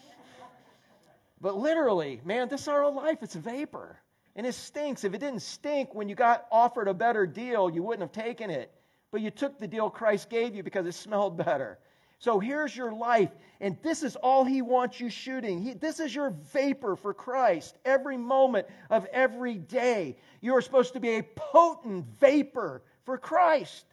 [1.40, 3.18] but literally, man, this is our old life.
[3.22, 3.98] It's a vapor.
[4.36, 5.04] And it stinks.
[5.04, 8.50] If it didn't stink when you got offered a better deal, you wouldn't have taken
[8.50, 8.72] it.
[9.12, 11.78] But you took the deal Christ gave you because it smelled better.
[12.18, 15.60] So here's your life, and this is all He wants you shooting.
[15.60, 20.16] He, this is your vapor for Christ every moment of every day.
[20.40, 23.84] You are supposed to be a potent vapor for Christ.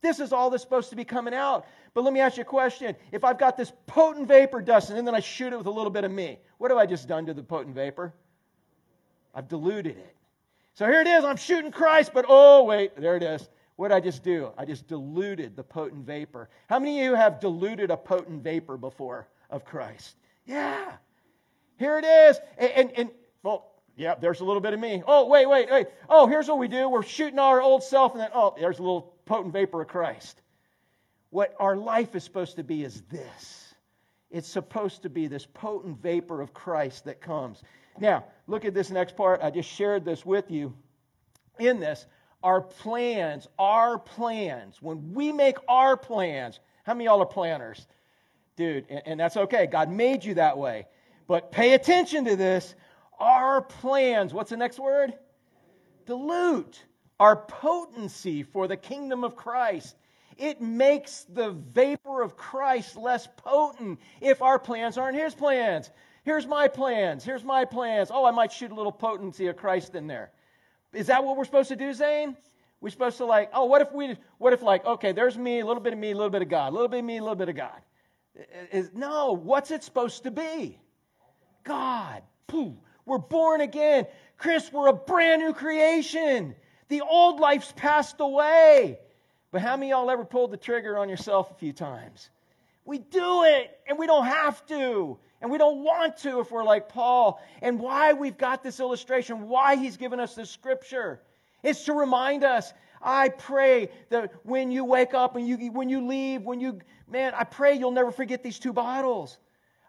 [0.00, 1.66] This is all that's supposed to be coming out.
[1.94, 2.94] But let me ask you a question.
[3.12, 5.90] If I've got this potent vapor, Dustin, and then I shoot it with a little
[5.90, 8.12] bit of me, what have I just done to the potent vapor?
[9.34, 10.14] I've diluted it.
[10.74, 11.24] So here it is.
[11.24, 13.48] I'm shooting Christ, but oh, wait, there it is.
[13.76, 14.50] What did I just do?
[14.56, 16.48] I just diluted the potent vapor.
[16.68, 20.16] How many of you have diluted a potent vapor before of Christ?
[20.46, 20.92] Yeah.
[21.78, 22.40] Here it is.
[22.56, 23.10] And, and, and
[23.42, 25.02] well, yeah, there's a little bit of me.
[25.06, 25.86] Oh, wait, wait, wait.
[26.08, 26.88] Oh, here's what we do.
[26.88, 30.40] We're shooting our old self, and then, oh, there's a little potent vapor of Christ.
[31.30, 33.74] What our life is supposed to be is this
[34.30, 37.62] it's supposed to be this potent vapor of Christ that comes.
[37.98, 39.40] Now, look at this next part.
[39.42, 40.74] I just shared this with you
[41.58, 42.06] in this
[42.42, 47.86] our plans, our plans, when we make our plans, how many y'all are planners?
[48.56, 49.66] Dude, and, and that's okay.
[49.66, 50.86] God made you that way.
[51.26, 52.74] But pay attention to this.
[53.18, 55.14] Our plans, what's the next word?
[56.06, 56.84] Dilute
[57.18, 59.96] our potency for the kingdom of Christ.
[60.36, 65.90] It makes the vapor of Christ less potent if our plans aren't His plans.
[66.24, 67.24] Here's my plans.
[67.24, 68.10] Here's my plans.
[68.12, 70.30] Oh, I might shoot a little potency of Christ in there.
[70.92, 72.36] Is that what we're supposed to do, Zane?
[72.80, 75.66] We're supposed to like, oh, what if we, what if like, okay, there's me, a
[75.66, 77.20] little bit of me, a little bit of God, a little bit of me, a
[77.20, 77.80] little bit of God.
[78.70, 80.78] Is, no, what's it supposed to be?
[81.64, 82.22] God.
[82.46, 82.76] Pooh.
[83.06, 84.06] We're born again.
[84.36, 86.54] Chris, we're a brand new creation.
[86.88, 88.98] The old life's passed away.
[89.52, 92.30] But how many y'all ever pulled the trigger on yourself a few times?
[92.84, 95.18] We do it, and we don't have to.
[95.40, 97.40] And we don't want to if we're like Paul.
[97.62, 101.20] And why we've got this illustration, why he's given us this scripture,
[101.62, 102.72] is to remind us.
[103.02, 107.34] I pray that when you wake up and you, when you leave, when you, man,
[107.36, 109.38] I pray you'll never forget these two bottles.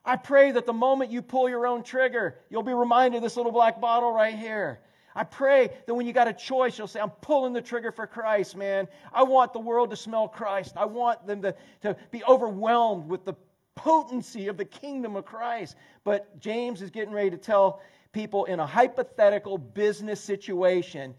[0.03, 3.37] I pray that the moment you pull your own trigger, you'll be reminded of this
[3.37, 4.79] little black bottle right here.
[5.15, 8.05] I pray that when you got a choice, you'll say, I'm pulling the trigger for
[8.05, 8.87] Christ, man.
[9.11, 10.77] I want the world to smell Christ.
[10.77, 13.33] I want them to, to be overwhelmed with the
[13.77, 15.77] potency of the kingdom of Christ.
[16.03, 21.15] But James is getting ready to tell people in a hypothetical business situation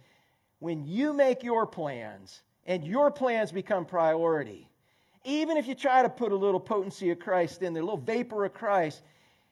[0.59, 4.69] when you make your plans and your plans become priority,
[5.25, 8.01] even if you try to put a little potency of Christ in there, a little
[8.01, 9.03] vapor of Christ,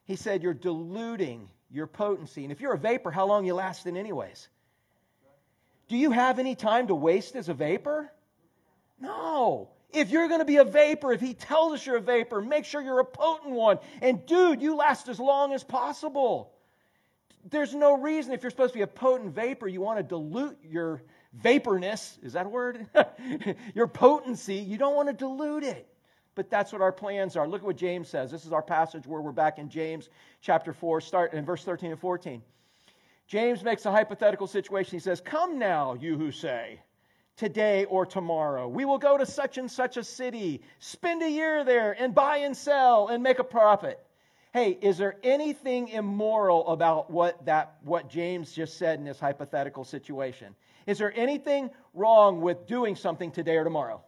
[0.04, 2.42] he said you're diluting your potency.
[2.42, 4.48] And if you're a vapor, how long you lasting anyways?
[5.88, 8.10] Do you have any time to waste as a vapor?
[9.00, 9.70] No.
[9.92, 12.64] If you're going to be a vapor, if he tells us you're a vapor, make
[12.64, 13.78] sure you're a potent one.
[14.02, 16.52] And dude, you last as long as possible.
[17.48, 20.58] There's no reason, if you're supposed to be a potent vapor, you want to dilute
[20.64, 21.02] your
[21.42, 22.18] vaporness.
[22.24, 22.86] Is that a word?
[23.74, 24.56] your potency.
[24.56, 25.88] You don't want to dilute it.
[26.34, 27.48] But that's what our plans are.
[27.48, 28.30] Look at what James says.
[28.30, 30.10] This is our passage where we're back in James
[30.42, 32.42] chapter 4, start in verse 13 and 14.
[33.26, 34.92] James makes a hypothetical situation.
[34.92, 36.80] He says, Come now, you who say,
[37.36, 38.66] today or tomorrow.
[38.66, 42.38] We will go to such and such a city, spend a year there, and buy
[42.38, 44.00] and sell and make a profit.
[44.52, 49.84] Hey, is there anything immoral about what that what James just said in this hypothetical
[49.84, 50.54] situation?
[50.86, 54.02] Is there anything wrong with doing something today or tomorrow?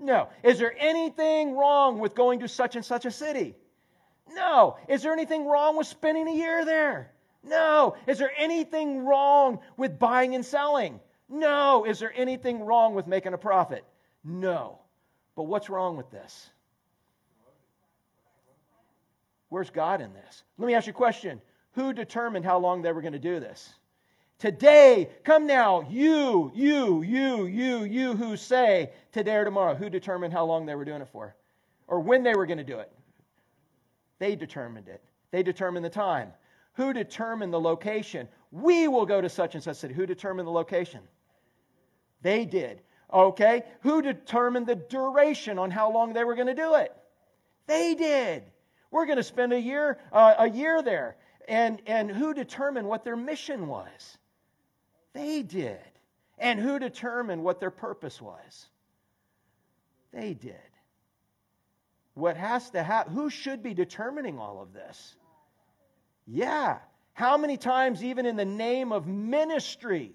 [0.00, 0.28] No.
[0.42, 3.54] Is there anything wrong with going to such and such a city?
[4.32, 4.78] No.
[4.88, 7.12] Is there anything wrong with spending a year there?
[7.44, 7.96] No.
[8.06, 10.98] Is there anything wrong with buying and selling?
[11.28, 11.84] No.
[11.84, 13.84] Is there anything wrong with making a profit?
[14.24, 14.78] No.
[15.36, 16.50] But what's wrong with this?
[19.48, 20.42] Where's God in this?
[20.58, 21.40] Let me ask you a question.
[21.72, 23.72] Who determined how long they were going to do this?
[24.38, 29.74] Today, come now, you, you, you, you, you who say today or tomorrow.
[29.74, 31.34] Who determined how long they were doing it for?
[31.88, 32.92] Or when they were going to do it?
[34.18, 35.02] They determined it.
[35.30, 36.32] They determined the time.
[36.74, 38.28] Who determined the location?
[38.52, 39.94] We will go to such and such city.
[39.94, 41.00] Who determined the location?
[42.22, 42.80] They did.
[43.12, 43.62] Okay?
[43.80, 46.94] Who determined the duration on how long they were going to do it?
[47.66, 48.42] They did.
[48.90, 51.16] We're going to spend a year, uh, a year there.
[51.46, 54.18] And, and who determined what their mission was?
[55.14, 55.78] They did.
[56.38, 58.68] And who determined what their purpose was?
[60.12, 60.54] They did.
[62.14, 63.14] What has to happen?
[63.14, 65.14] Who should be determining all of this?
[66.26, 66.78] Yeah.
[67.12, 70.12] How many times, even in the name of ministry,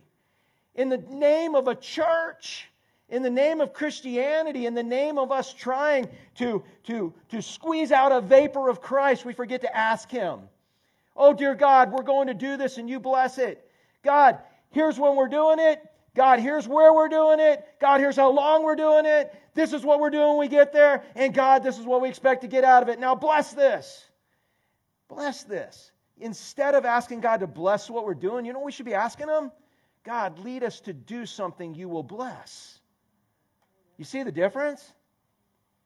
[0.76, 2.70] in the name of a church,
[3.10, 7.92] in the name of Christianity, in the name of us trying to, to, to squeeze
[7.92, 10.40] out a vapor of Christ, we forget to ask Him,
[11.16, 13.70] Oh, dear God, we're going to do this and you bless it.
[14.04, 14.40] God,
[14.72, 15.80] here's when we're doing it.
[16.16, 17.66] God, here's where we're doing it.
[17.80, 19.34] God, here's how long we're doing it.
[19.54, 21.04] This is what we're doing we get there.
[21.16, 23.00] And God, this is what we expect to get out of it.
[23.00, 24.06] Now, bless this.
[25.08, 25.92] Bless this.
[26.20, 28.94] Instead of asking God to bless what we're doing, you know what we should be
[28.94, 29.52] asking Him?
[30.04, 32.80] God, lead us to do something you will bless.
[33.98, 34.94] You see the difference?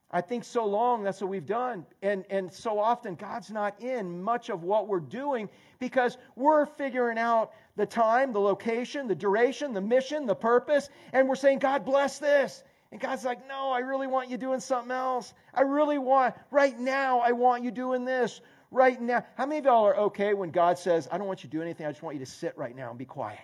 [0.09, 1.85] I think so long that's what we've done.
[2.01, 5.49] And, and so often God's not in much of what we're doing
[5.79, 11.27] because we're figuring out the time, the location, the duration, the mission, the purpose, and
[11.27, 12.63] we're saying, God bless this.
[12.91, 15.33] And God's like, no, I really want you doing something else.
[15.53, 18.39] I really want, right now, I want you doing this.
[18.71, 19.25] Right now.
[19.35, 21.61] How many of y'all are okay when God says, I don't want you to do
[21.61, 23.39] anything, I just want you to sit right now and be quiet?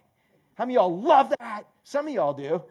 [0.55, 1.63] How many of y'all love that?
[1.83, 2.63] Some of y'all do.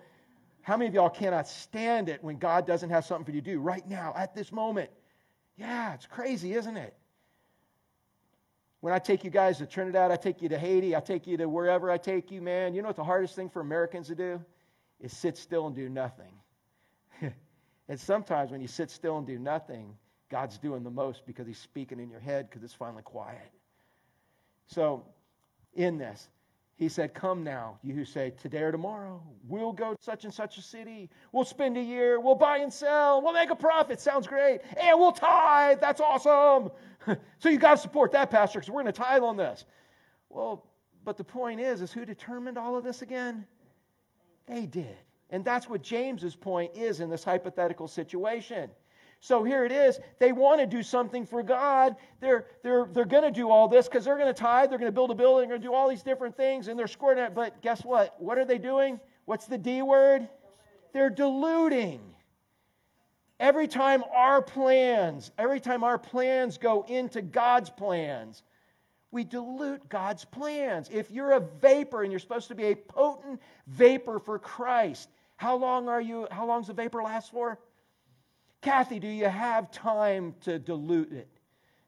[0.62, 3.50] How many of y'all cannot stand it when God doesn't have something for you to
[3.52, 4.90] do right now, at this moment?
[5.56, 6.94] Yeah, it's crazy, isn't it?
[8.80, 11.36] When I take you guys to Trinidad, I take you to Haiti, I take you
[11.36, 14.14] to wherever I take you, man, you know what the hardest thing for Americans to
[14.14, 14.44] do?
[15.00, 16.32] Is sit still and do nothing.
[17.88, 19.96] and sometimes when you sit still and do nothing,
[20.30, 23.50] God's doing the most because He's speaking in your head because it's finally quiet.
[24.66, 25.04] So,
[25.74, 26.28] in this,
[26.76, 30.32] he said, Come now, you who say, Today or tomorrow, we'll go to such and
[30.32, 31.10] such a city.
[31.30, 32.18] We'll spend a year.
[32.18, 33.22] We'll buy and sell.
[33.22, 34.00] We'll make a profit.
[34.00, 34.60] Sounds great.
[34.76, 35.80] And we'll tithe.
[35.80, 36.70] That's awesome.
[37.38, 39.64] so you got to support that, Pastor, because we're going to tithe on this.
[40.28, 40.66] Well,
[41.04, 43.46] but the point is, is who determined all of this again?
[44.46, 44.96] They did.
[45.30, 48.70] And that's what James's point is in this hypothetical situation.
[49.24, 50.00] So here it is.
[50.18, 51.94] They want to do something for God.
[52.18, 54.68] They're, they're, they're going to do all this because they're going to tithe.
[54.68, 55.48] They're going to build a building.
[55.48, 56.66] They're going to do all these different things.
[56.66, 57.32] And they're scoring it.
[57.32, 58.20] But guess what?
[58.20, 58.98] What are they doing?
[59.24, 60.28] What's the D word?
[60.92, 62.00] They're diluting.
[63.38, 68.42] Every time our plans, every time our plans go into God's plans,
[69.12, 70.90] we dilute God's plans.
[70.92, 75.54] If you're a vapor and you're supposed to be a potent vapor for Christ, how
[75.54, 76.26] long are you?
[76.32, 77.60] How long does the vapor last for?
[78.62, 81.28] Kathy, do you have time to dilute it?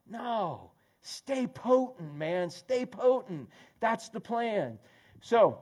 [0.07, 0.71] No.
[1.01, 2.49] Stay potent, man.
[2.49, 3.49] Stay potent.
[3.79, 4.77] That's the plan.
[5.21, 5.61] So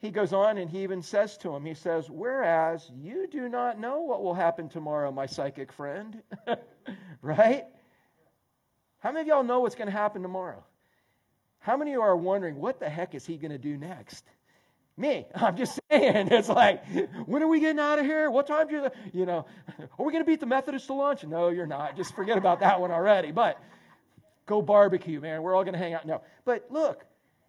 [0.00, 3.78] he goes on and he even says to him, he says, Whereas you do not
[3.80, 6.22] know what will happen tomorrow, my psychic friend.
[7.22, 7.64] right?
[8.98, 10.62] How many of y'all know what's going to happen tomorrow?
[11.60, 14.24] How many of you are wondering, what the heck is he going to do next?
[15.00, 15.26] Me.
[15.34, 16.28] I'm just saying.
[16.30, 16.84] It's like,
[17.26, 18.30] when are we getting out of here?
[18.30, 19.46] What time do you, you know,
[19.98, 21.24] are we going to beat the Methodists to lunch?
[21.24, 21.96] No, you're not.
[21.96, 23.32] Just forget about that one already.
[23.32, 23.58] But
[24.46, 25.42] go barbecue, man.
[25.42, 26.06] We're all going to hang out.
[26.06, 26.20] No.
[26.44, 27.06] But look,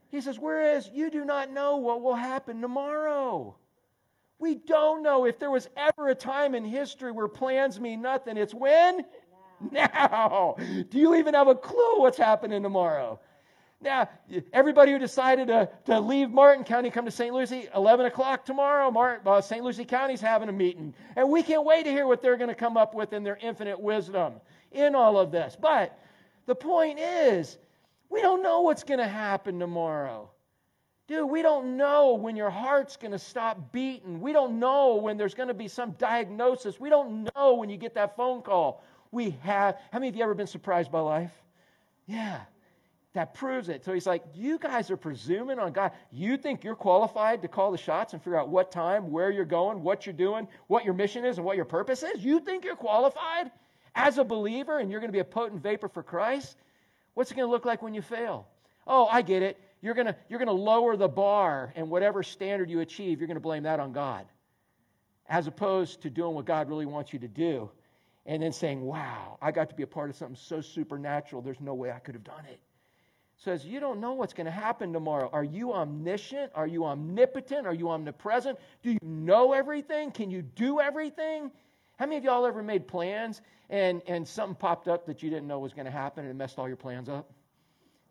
[0.10, 3.56] he says, whereas you do not know what will happen tomorrow.
[4.40, 8.38] We don't know if there was ever a time in history where plans mean nothing.
[8.38, 9.06] It's when?
[9.72, 9.88] Now.
[9.94, 10.56] now.
[10.90, 13.20] Do you even have a clue what's happening tomorrow?
[13.82, 14.10] Now,
[14.54, 17.34] everybody who decided to, to leave Martin County, come to St.
[17.34, 19.63] Lucie, 11 o'clock tomorrow, Martin, uh, St.
[19.63, 20.94] Lucie County's having a meeting.
[21.15, 23.39] And we can't wait to hear what they're going to come up with in their
[23.41, 24.36] infinite wisdom
[24.72, 25.58] in all of this.
[25.60, 25.98] But
[26.46, 27.58] the point is,
[28.10, 30.30] we don't know what's going to happen tomorrow.
[31.08, 34.22] Dude, we don't know when your heart's going to stop beating.
[34.22, 36.80] We don't know when there's going to be some diagnosis.
[36.80, 38.84] We don't know when you get that phone call.
[39.12, 39.80] We have.
[39.91, 41.32] How many of you ever been surprised by life?
[42.06, 42.41] Yeah
[43.13, 43.84] that proves it.
[43.84, 45.91] So he's like, You guys are presuming on God.
[46.12, 49.45] You think you're qualified to call the shots and figure out what time, where you're
[49.45, 52.24] going, what you're doing, what your mission is, and what your purpose is?
[52.24, 53.52] You think you're qualified
[53.95, 56.58] as a believer and you're going to be a potent vapor for Christ?
[57.13, 58.47] What's it going to look like when you fail?
[58.88, 59.60] Oh, I get it.
[59.82, 63.36] You're going to, you're to lower the bar, and whatever standard you achieve, you're going
[63.36, 64.26] to blame that on God,
[65.28, 67.70] as opposed to doing what God really wants you to do
[68.28, 71.59] and then saying, Wow, I got to be a part of something so supernatural, there's
[71.59, 72.59] no way I could have done it
[73.44, 75.30] says, You don't know what's going to happen tomorrow.
[75.32, 76.52] Are you omniscient?
[76.56, 77.66] Are you omnipotent?
[77.66, 78.60] Are you omnipresent?
[78.84, 80.12] Do you know everything?
[80.12, 81.52] Can you do everything?
[81.98, 85.48] How many of y'all ever made plans and, and something popped up that you didn't
[85.48, 87.32] know was going to happen and it messed all your plans up?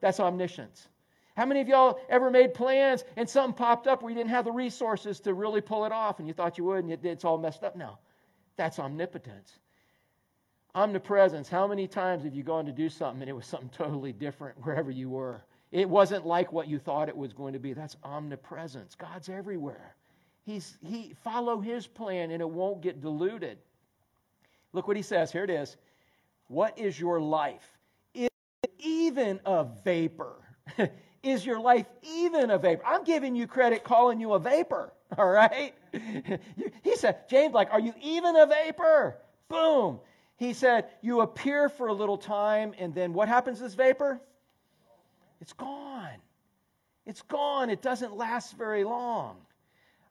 [0.01, 0.89] That's omniscience.
[1.37, 4.45] How many of y'all ever made plans and something popped up where you didn't have
[4.45, 7.39] the resources to really pull it off and you thought you would and it's all
[7.39, 7.99] messed up now?
[8.57, 9.59] That's omnipotence.
[10.74, 11.48] Omnipresence.
[11.48, 14.56] How many times have you gone to do something and it was something totally different
[14.64, 15.42] wherever you were?
[15.72, 17.72] It wasn't like what you thought it was going to be.
[17.72, 18.94] That's omnipresence.
[18.94, 19.94] God's everywhere.
[20.44, 23.58] he's, he follow his plan and it won't get diluted.
[24.72, 25.32] Look what he says.
[25.32, 25.76] Here it is.
[26.48, 27.78] What is your life?
[28.14, 28.28] Is
[28.78, 30.36] even a vapor?
[31.22, 32.82] is your life even a vapor?
[32.84, 35.74] I'm giving you credit calling you a vapor, all right?
[36.82, 39.18] he said, James, like, are you even a vapor?
[39.48, 40.00] Boom.
[40.41, 44.18] He said, you appear for a little time, and then what happens to this vapor?
[45.38, 46.16] It's gone.
[47.05, 47.68] It's gone.
[47.68, 49.36] It doesn't last very long.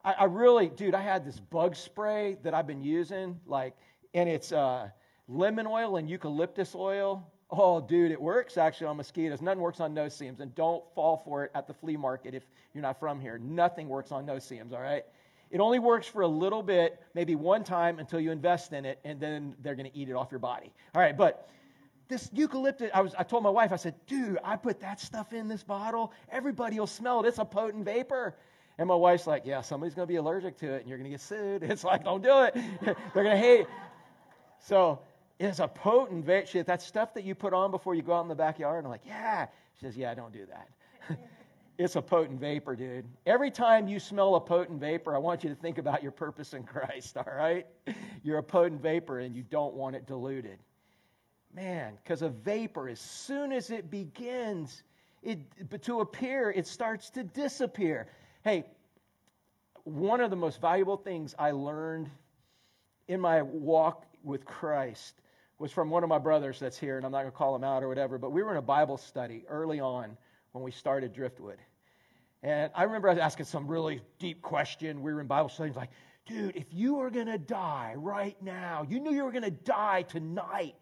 [0.05, 3.73] I, I really, dude, I had this bug spray that I've been using, like,
[4.13, 4.89] and it's uh,
[5.27, 7.27] lemon oil and eucalyptus oil.
[7.49, 9.41] Oh, dude, it works actually on mosquitoes.
[9.41, 12.43] Nothing works on no-see-ums, and don't fall for it at the flea market if
[12.75, 13.39] you're not from here.
[13.39, 15.05] Nothing works on no-see-ums, all right?
[15.51, 18.99] It only works for a little bit, maybe one time until you invest in it,
[19.03, 20.71] and then they're going to eat it off your body.
[20.93, 21.49] All right, but
[22.07, 25.33] this eucalyptus, I, was, I told my wife, I said, dude, I put that stuff
[25.33, 26.11] in this bottle.
[26.31, 27.27] Everybody will smell it.
[27.27, 28.35] It's a potent vapor.
[28.77, 31.09] And my wife's like, yeah, somebody's going to be allergic to it, and you're going
[31.09, 31.63] to get sued.
[31.69, 32.53] It's like, don't do it.
[32.81, 33.67] they're going to hate.
[34.59, 34.99] So
[35.39, 36.63] it's a potent vapor.
[36.63, 38.77] That stuff that you put on before you go out in the backyard.
[38.77, 39.47] And I'm like, yeah.
[39.79, 41.17] She says, yeah, don't do that.
[41.79, 43.05] it's a potent vapor, dude.
[43.25, 46.53] Every time you smell a potent vapor, I want you to think about your purpose
[46.53, 47.65] in Christ, all right?
[48.21, 50.59] You're a potent vapor and you don't want it diluted.
[51.55, 54.83] Man, because a vapor, as soon as it begins
[55.23, 55.39] it,
[55.83, 58.07] to appear, it starts to disappear.
[58.43, 58.65] Hey,
[59.85, 62.09] one of the most valuable things I learned
[63.07, 65.21] in my walk with Christ
[65.59, 67.63] was from one of my brothers that's here, and I'm not going to call him
[67.63, 70.17] out or whatever, but we were in a Bible study early on
[70.51, 71.57] when we started Driftwood.
[72.41, 75.01] And I remember I was asking some really deep question.
[75.01, 75.71] We were in Bible study.
[75.71, 75.89] like,
[76.25, 79.51] dude, if you were going to die right now, you knew you were going to
[79.51, 80.75] die tonight,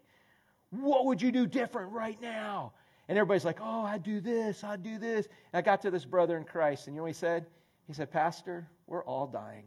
[0.70, 2.72] what would you do different right now?
[3.08, 5.26] And everybody's like, oh, I'd do this, I'd do this.
[5.52, 7.46] And I got to this brother in Christ, and you know what he said?
[7.86, 9.64] He said, Pastor, we're all dying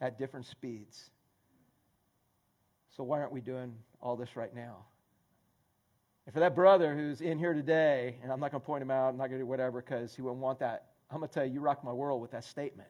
[0.00, 1.10] at different speeds.
[2.96, 4.84] So why aren't we doing all this right now?
[6.26, 8.90] And for that brother who's in here today, and I'm not going to point him
[8.90, 10.86] out, I'm not going to do whatever because he wouldn't want that.
[11.10, 12.88] I'm going to tell you, you rock my world with that statement.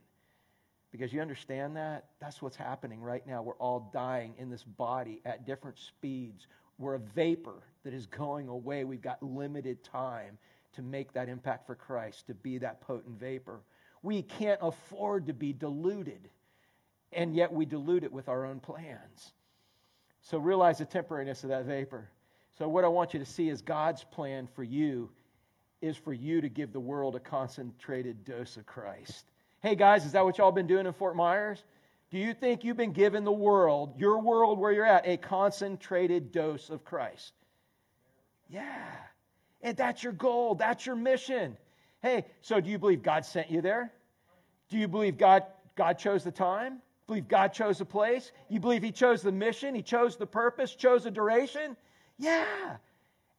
[0.93, 2.05] Because you understand that?
[2.21, 3.43] That's what's happening right now.
[3.43, 6.47] We're all dying in this body at different speeds.
[6.79, 8.85] We're a vapor that is going away.
[8.85, 10.39] We've got limited time
[10.75, 13.61] to make that impact for Christ, to be that potent vapor.
[14.03, 16.31] We can't afford to be diluted,
[17.13, 19.33] and yet we dilute it with our own plans.
[20.21, 22.09] So realize the temporariness of that vapor.
[22.59, 25.11] So, what I want you to see is God's plan for you
[25.81, 29.25] is for you to give the world a concentrated dose of Christ.
[29.61, 31.63] Hey, guys, is that what y'all been doing in Fort Myers?
[32.11, 36.33] Do you think you've been given the world, your world where you're at, a concentrated
[36.33, 37.33] dose of Christ?
[38.49, 38.87] Yeah.
[39.63, 41.57] And that's your goal, that's your mission.
[42.03, 43.93] Hey, so do you believe God sent you there?
[44.71, 45.43] Do you believe God,
[45.75, 46.81] God chose the time?
[47.07, 48.31] Believe God chose the place?
[48.49, 49.75] You believe He chose the mission?
[49.75, 50.75] He chose the purpose?
[50.75, 51.77] Chose the duration?
[52.19, 52.77] Yeah.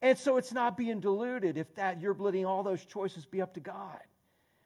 [0.02, 3.54] And so it's not being diluted if that you're letting all those choices be up
[3.56, 4.00] to God.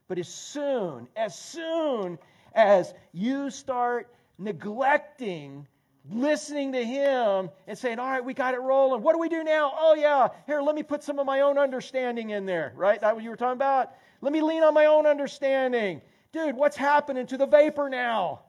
[0.08, 2.18] But as soon, as soon
[2.54, 5.68] as you start neglecting
[6.12, 9.04] listening to him and saying, All right, we got it rolling.
[9.04, 9.72] What do we do now?
[9.78, 13.00] Oh, yeah, here, let me put some of my own understanding in there, right?
[13.00, 13.92] That what you were talking about?
[14.22, 16.02] Let me lean on my own understanding.
[16.32, 18.42] Dude, what's happening to the vapor now?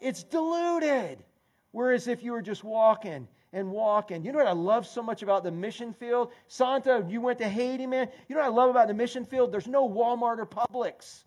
[0.00, 1.22] It's diluted.
[1.70, 4.10] Whereas if you were just walking and walk.
[4.10, 6.32] And you know what I love so much about the mission field?
[6.48, 8.08] Santa, you went to Haiti, man.
[8.28, 9.52] You know what I love about the mission field?
[9.52, 11.22] There's no Walmart or Publix.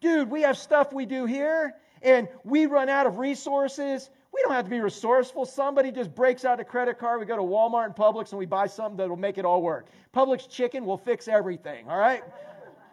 [0.00, 4.10] Dude, we have stuff we do here, and we run out of resources.
[4.32, 5.44] We don't have to be resourceful.
[5.44, 7.20] Somebody just breaks out a credit card.
[7.20, 9.60] We go to Walmart and Publix and we buy something that will make it all
[9.60, 9.86] work.
[10.14, 12.24] Publix chicken will fix everything, all right?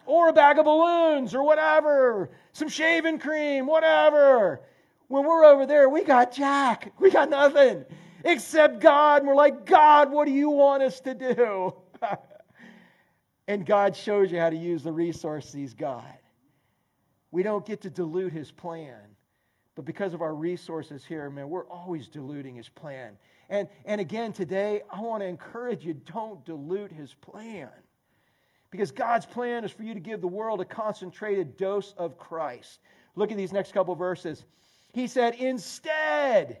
[0.04, 4.60] Or a bag of balloons or whatever, some shaving cream, whatever.
[5.08, 6.92] When we're over there, we got Jack.
[7.00, 7.86] We got nothing
[8.24, 9.22] except God.
[9.22, 11.74] And we're like, God, what do you want us to do?
[13.48, 16.18] and God shows you how to use the resources He's got.
[17.30, 18.98] We don't get to dilute His plan.
[19.76, 23.16] But because of our resources here, man, we're always diluting His plan.
[23.48, 27.70] And, and again, today, I want to encourage you don't dilute His plan.
[28.70, 32.80] Because God's plan is for you to give the world a concentrated dose of Christ.
[33.16, 34.44] Look at these next couple verses.
[34.92, 36.60] He said, instead,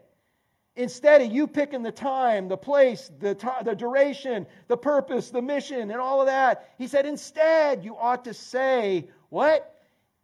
[0.76, 5.42] instead of you picking the time, the place, the, t- the duration, the purpose, the
[5.42, 9.76] mission, and all of that, he said, instead, you ought to say, what?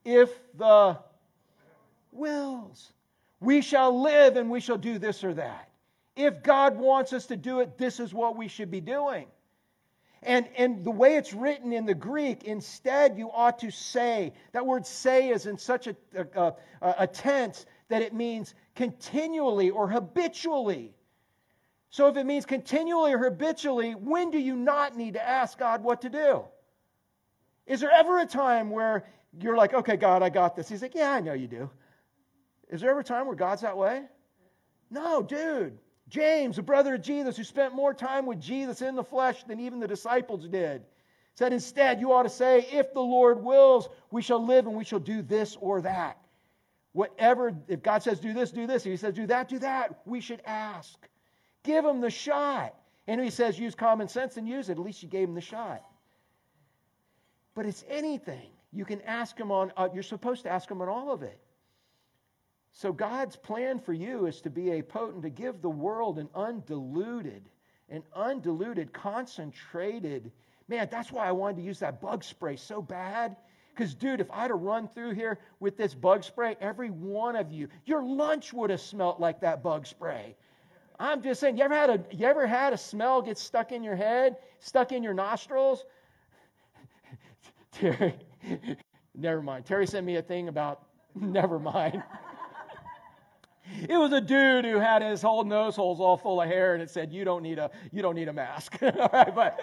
[0.05, 0.99] If the
[2.13, 2.93] wills.
[3.41, 5.69] We shall live and we shall do this or that.
[6.17, 9.27] If God wants us to do it, this is what we should be doing.
[10.23, 14.33] And, and the way it's written in the Greek, instead, you ought to say.
[14.53, 19.71] That word say is in such a, a, a, a tense that it means continually
[19.71, 20.95] or habitually.
[21.91, 25.83] So if it means continually or habitually, when do you not need to ask God
[25.83, 26.45] what to do?
[27.67, 29.07] Is there ever a time where
[29.41, 30.69] you're like, okay, God, I got this?
[30.69, 31.71] He's like, yeah, I know you do.
[32.69, 34.03] Is there ever a time where God's that way?
[34.91, 35.79] No, dude.
[36.09, 39.59] James, the brother of Jesus, who spent more time with Jesus in the flesh than
[39.59, 40.83] even the disciples did,
[41.35, 44.85] said, Instead, you ought to say, If the Lord wills, we shall live and we
[44.85, 46.19] shall do this or that.
[46.97, 48.87] Whatever, if God says do this, do this.
[48.87, 50.01] If He says do that, do that.
[50.07, 50.97] We should ask.
[51.63, 52.75] Give Him the shot.
[53.07, 55.35] And if He says use common sense and use it, at least you gave Him
[55.35, 55.83] the shot.
[57.55, 58.49] But it's anything.
[58.73, 61.39] You can ask Him on, uh, you're supposed to ask Him on all of it.
[62.73, 66.31] So God's plan for you is to be a potent, to give the world an
[66.35, 67.43] undiluted,
[67.91, 70.33] an undiluted, concentrated.
[70.67, 73.37] Man, that's why I wanted to use that bug spray so bad.
[73.77, 77.53] Because, dude, if I'd have run through here with this bug spray, every one of
[77.53, 80.35] you, your lunch would have smelt like that bug spray.
[80.99, 83.83] I'm just saying, you ever had a you ever had a smell get stuck in
[83.83, 85.85] your head, stuck in your nostrils?
[87.73, 88.15] Terry,
[89.15, 89.67] never mind.
[89.67, 92.03] Terry sent me a thing about never mind.
[93.89, 96.83] It was a dude who had his whole nose holes all full of hair, and
[96.83, 99.61] it said, "You don't need a you don't need a mask." all right, but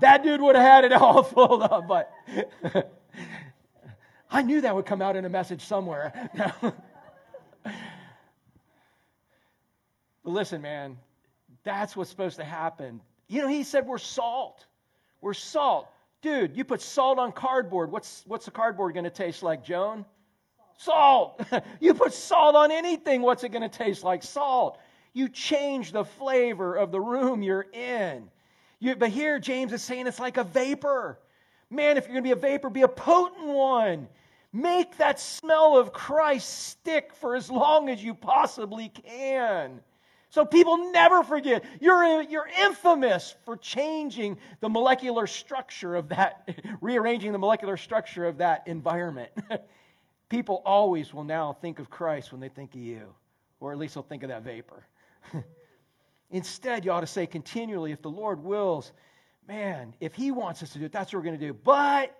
[0.00, 1.88] that dude would have had it all full up.
[1.88, 2.12] But
[4.30, 6.30] I knew that would come out in a message somewhere.
[6.62, 6.74] but
[10.24, 10.96] listen, man,
[11.64, 13.00] that's what's supposed to happen.
[13.28, 14.66] You know, he said we're salt.
[15.20, 15.88] We're salt,
[16.20, 16.56] dude.
[16.56, 17.92] You put salt on cardboard.
[17.92, 20.04] What's what's the cardboard going to taste like, Joan?
[20.78, 21.40] Salt.
[21.80, 24.22] you put salt on anything, what's it going to taste like?
[24.22, 24.78] Salt.
[25.12, 28.30] You change the flavor of the room you're in.
[28.80, 31.18] You, but here, James is saying it's like a vapor.
[31.72, 34.06] Man, if you're going to be a vapor, be a potent one.
[34.52, 39.80] Make that smell of Christ stick for as long as you possibly can.
[40.28, 41.64] So people never forget.
[41.80, 46.48] You're, you're infamous for changing the molecular structure of that,
[46.82, 49.30] rearranging the molecular structure of that environment.
[50.28, 53.14] People always will now think of Christ when they think of you,
[53.60, 54.86] or at least they'll think of that vapor.
[56.30, 58.92] Instead, you ought to say continually, if the Lord wills,
[59.46, 61.52] man, if He wants us to do it, that's what we're going to do.
[61.54, 62.16] But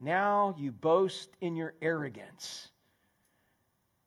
[0.00, 2.68] now you boast in your arrogance.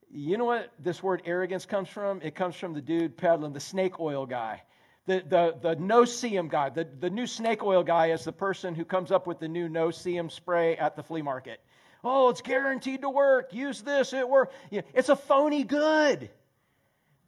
[0.10, 2.22] You know what this word arrogance comes from?
[2.22, 4.64] It comes from the dude peddling, the snake oil guy.
[5.06, 6.70] The, the, the no-see-um guy.
[6.70, 9.70] The, the new snake oil guy is the person who comes up with the new
[9.70, 11.62] no-see-um spray at the flea market.
[12.04, 13.54] Oh, it's guaranteed to work.
[13.54, 14.54] Use this, it works.
[14.72, 16.30] It's a phony good.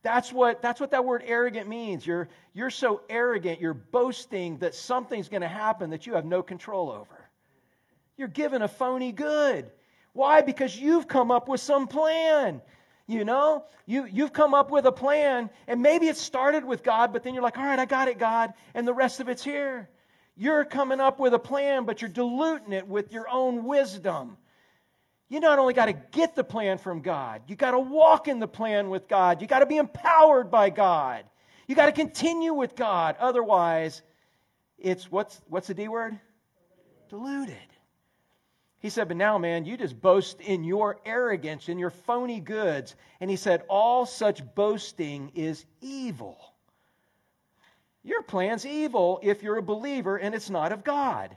[0.02, 2.06] That's what, that's what that word arrogant means.
[2.06, 6.41] You're, you're so arrogant, you're boasting that something's going to happen that you have no
[6.41, 7.30] control over.
[8.18, 9.72] You're given a phony good.
[10.14, 10.41] Why?
[10.41, 12.62] Because you've come up with some plan.
[13.08, 17.12] You know, you, you've come up with a plan, and maybe it started with God,
[17.12, 19.43] but then you're like, all right, I got it, God, and the rest of it's
[19.43, 19.89] here.
[20.38, 24.38] You're coming up with a plan, but you're diluting it with your own wisdom
[25.30, 28.39] you not only got to get the plan from God, you got to walk in
[28.39, 29.41] the plan with God.
[29.41, 31.23] You got to be empowered by God.
[31.67, 33.15] You got to continue with God.
[33.19, 34.01] Otherwise,
[34.80, 36.19] it's what's, what's the D word?
[37.09, 37.55] Diluted.
[38.80, 42.95] He said, But now, man, you just boast in your arrogance, in your phony goods.
[43.19, 46.39] And he said, All such boasting is evil.
[48.03, 51.36] Your plan's evil if you're a believer and it's not of God.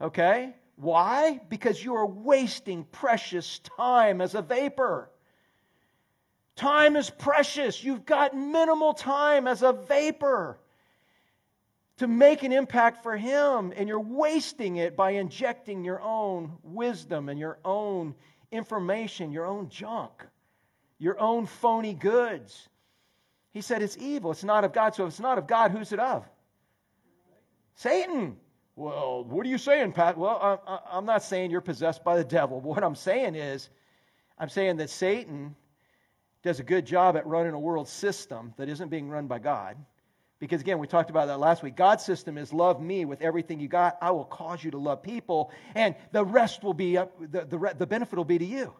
[0.00, 0.54] Okay?
[0.76, 1.40] Why?
[1.48, 5.10] Because you are wasting precious time as a vapor.
[6.54, 7.82] Time is precious.
[7.82, 10.58] You've got minimal time as a vapor
[11.98, 17.30] to make an impact for Him, and you're wasting it by injecting your own wisdom
[17.30, 18.14] and your own
[18.52, 20.12] information, your own junk,
[20.98, 22.68] your own phony goods.
[23.52, 24.30] He said it's evil.
[24.30, 24.94] It's not of God.
[24.94, 26.28] So if it's not of God, who's it of?
[27.74, 28.36] Satan.
[28.76, 30.18] Well, what are you saying, Pat?
[30.18, 30.62] Well,
[30.92, 32.60] I'm not saying you're possessed by the devil.
[32.76, 33.70] What I'm saying is,
[34.38, 35.56] I'm saying that Satan
[36.42, 39.78] does a good job at running a world system that isn't being run by God.
[40.38, 41.74] Because again, we talked about that last week.
[41.74, 43.96] God's system is love me with everything you got.
[44.02, 47.74] I will cause you to love people, and the rest will be up, the, the,
[47.78, 48.74] the benefit will be to you.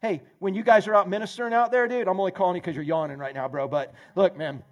[0.00, 2.76] Hey, when you guys are out ministering out there, dude, I'm only calling you because
[2.76, 3.66] you're yawning right now, bro.
[3.66, 4.62] But look, man.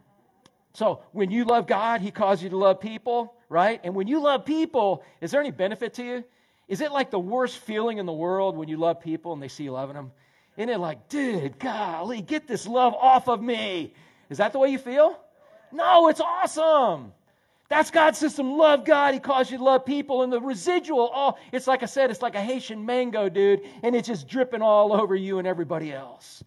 [0.73, 3.81] So when you love God, He calls you to love people right?
[3.85, 6.25] And when you love people, is there any benefit to you?
[6.69, 9.49] Is it like the worst feeling in the world when you love people and they
[9.49, 10.13] see you loving them?
[10.57, 13.93] Isn't it like, dude, golly, get this love off of me?
[14.31, 15.19] Is that the way you feel?
[15.73, 17.13] No, it's awesome.
[17.69, 18.57] That's God's system.
[18.57, 19.15] Love God.
[19.15, 20.23] He calls you to love people.
[20.23, 23.95] And the residual, all it's like I said, it's like a Haitian mango, dude, and
[23.97, 26.43] it's just dripping all over you and everybody else.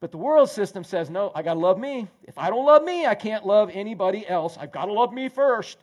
[0.00, 2.06] But the world system says, no, I got to love me.
[2.24, 4.56] If I don't love me, I can't love anybody else.
[4.58, 5.78] I've got to love me first.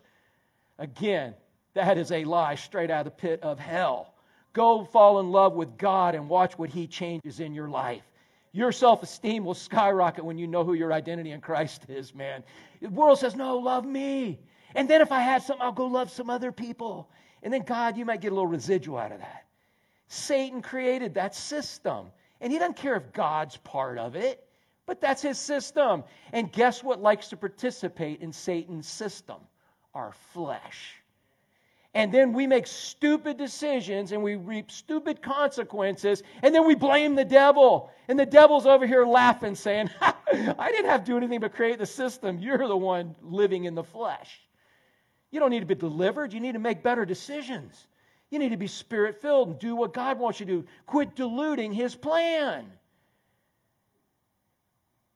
[0.77, 1.33] Again,
[1.73, 4.13] that is a lie straight out of the pit of hell.
[4.53, 8.03] Go fall in love with God and watch what He changes in your life.
[8.51, 12.43] Your self esteem will skyrocket when you know who your identity in Christ is, man.
[12.81, 14.39] The world says, No, love me.
[14.75, 17.09] And then if I had something, I'll go love some other people.
[17.41, 19.45] And then, God, you might get a little residual out of that.
[20.07, 22.07] Satan created that system.
[22.43, 24.45] And he doesn't care if God's part of it,
[24.85, 26.03] but that's his system.
[26.33, 29.37] And guess what likes to participate in Satan's system?
[29.95, 30.95] Our flesh.
[31.93, 36.21] And then we make stupid decisions and we reap stupid consequences.
[36.41, 37.89] And then we blame the devil.
[38.09, 41.79] And the devil's over here laughing, saying, I didn't have to do anything but create
[41.79, 42.39] the system.
[42.39, 44.41] You're the one living in the flesh.
[45.31, 46.33] You don't need to be delivered.
[46.33, 47.87] You need to make better decisions.
[48.33, 50.65] You need to be spirit filled and do what God wants you to do.
[50.87, 52.65] Quit diluting his plan.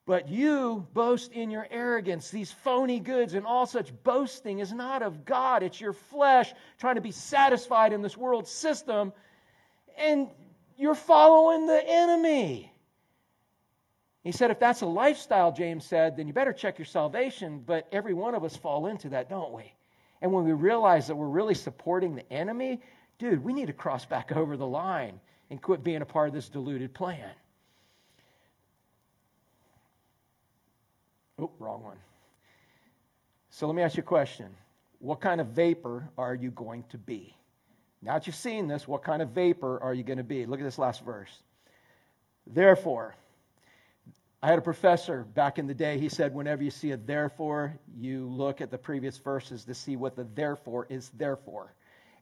[0.05, 5.01] But you boast in your arrogance, these phony goods, and all such boasting is not
[5.01, 5.63] of God.
[5.63, 9.11] It's your flesh trying to be satisfied in this world system,
[9.97, 10.27] and
[10.77, 12.71] you're following the enemy.
[14.23, 17.63] He said, if that's a lifestyle, James said, then you better check your salvation.
[17.65, 19.73] But every one of us fall into that, don't we?
[20.21, 22.79] And when we realize that we're really supporting the enemy,
[23.19, 26.33] dude, we need to cross back over the line and quit being a part of
[26.33, 27.31] this deluded plan.
[31.39, 31.97] Oh, wrong one.
[33.49, 34.47] So let me ask you a question.
[34.99, 37.35] What kind of vapor are you going to be?
[38.01, 40.45] Now that you've seen this, what kind of vapor are you going to be?
[40.45, 41.31] Look at this last verse.
[42.45, 43.15] Therefore,
[44.41, 45.97] I had a professor back in the day.
[45.99, 49.95] He said, whenever you see a therefore, you look at the previous verses to see
[49.95, 51.73] what the therefore is therefore.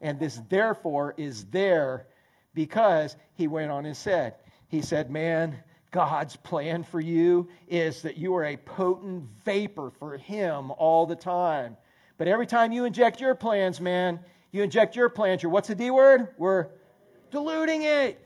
[0.02, 2.08] And this therefore is there
[2.54, 4.36] because he went on and said,
[4.68, 5.58] He said, Man,
[5.92, 11.16] God's plan for you is that you are a potent vapor for Him all the
[11.16, 11.78] time.
[12.18, 14.20] But every time you inject your plans, man,
[14.52, 16.30] you inject your plans, you're what's the D word?
[16.38, 16.68] We're
[17.32, 18.26] diluting it.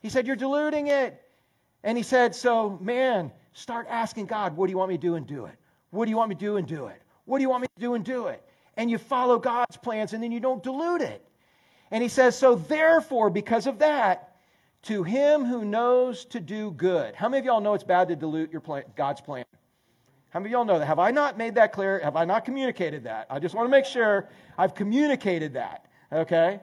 [0.00, 1.20] He said, You're diluting it.
[1.82, 5.14] And he said, So, man, start asking God, what do you want me to do
[5.14, 5.54] and do it?
[5.90, 7.02] What do you want me to do and do it?
[7.24, 8.42] What do you want me to do and do it?
[8.76, 11.24] And you follow God's plans and then you don't dilute it.
[11.90, 14.36] And he says, So therefore, because of that,
[14.82, 17.14] to him who knows to do good.
[17.14, 19.44] How many of y'all know it's bad to dilute your plan, God's plan?
[20.30, 20.86] How many of y'all know that?
[20.86, 22.00] Have I not made that clear?
[22.02, 23.26] Have I not communicated that?
[23.28, 25.86] I just want to make sure I've communicated that.
[26.12, 26.60] Okay?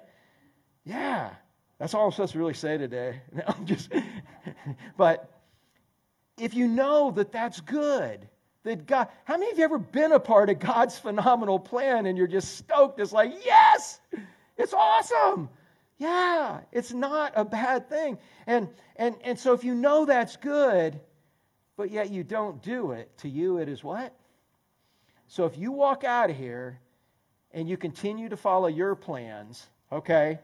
[0.86, 1.32] Yeah.
[1.78, 3.22] That's all I'm supposed to really say today.
[3.34, 3.92] No, just,
[4.98, 5.30] but
[6.40, 8.28] if you know that that's good,
[8.68, 12.18] that God, how many of you ever been a part of God's phenomenal plan and
[12.18, 13.00] you're just stoked?
[13.00, 14.00] It's like, yes,
[14.58, 15.50] it's awesome.
[15.98, 18.20] Yeah, it's not a bad thing.
[18.46, 21.00] And, and, and so if you know that's good,
[21.76, 24.14] but yet you don't do it, to you it is what?
[25.28, 26.80] So if you walk out of here
[27.52, 30.40] and you continue to follow your plans, okay,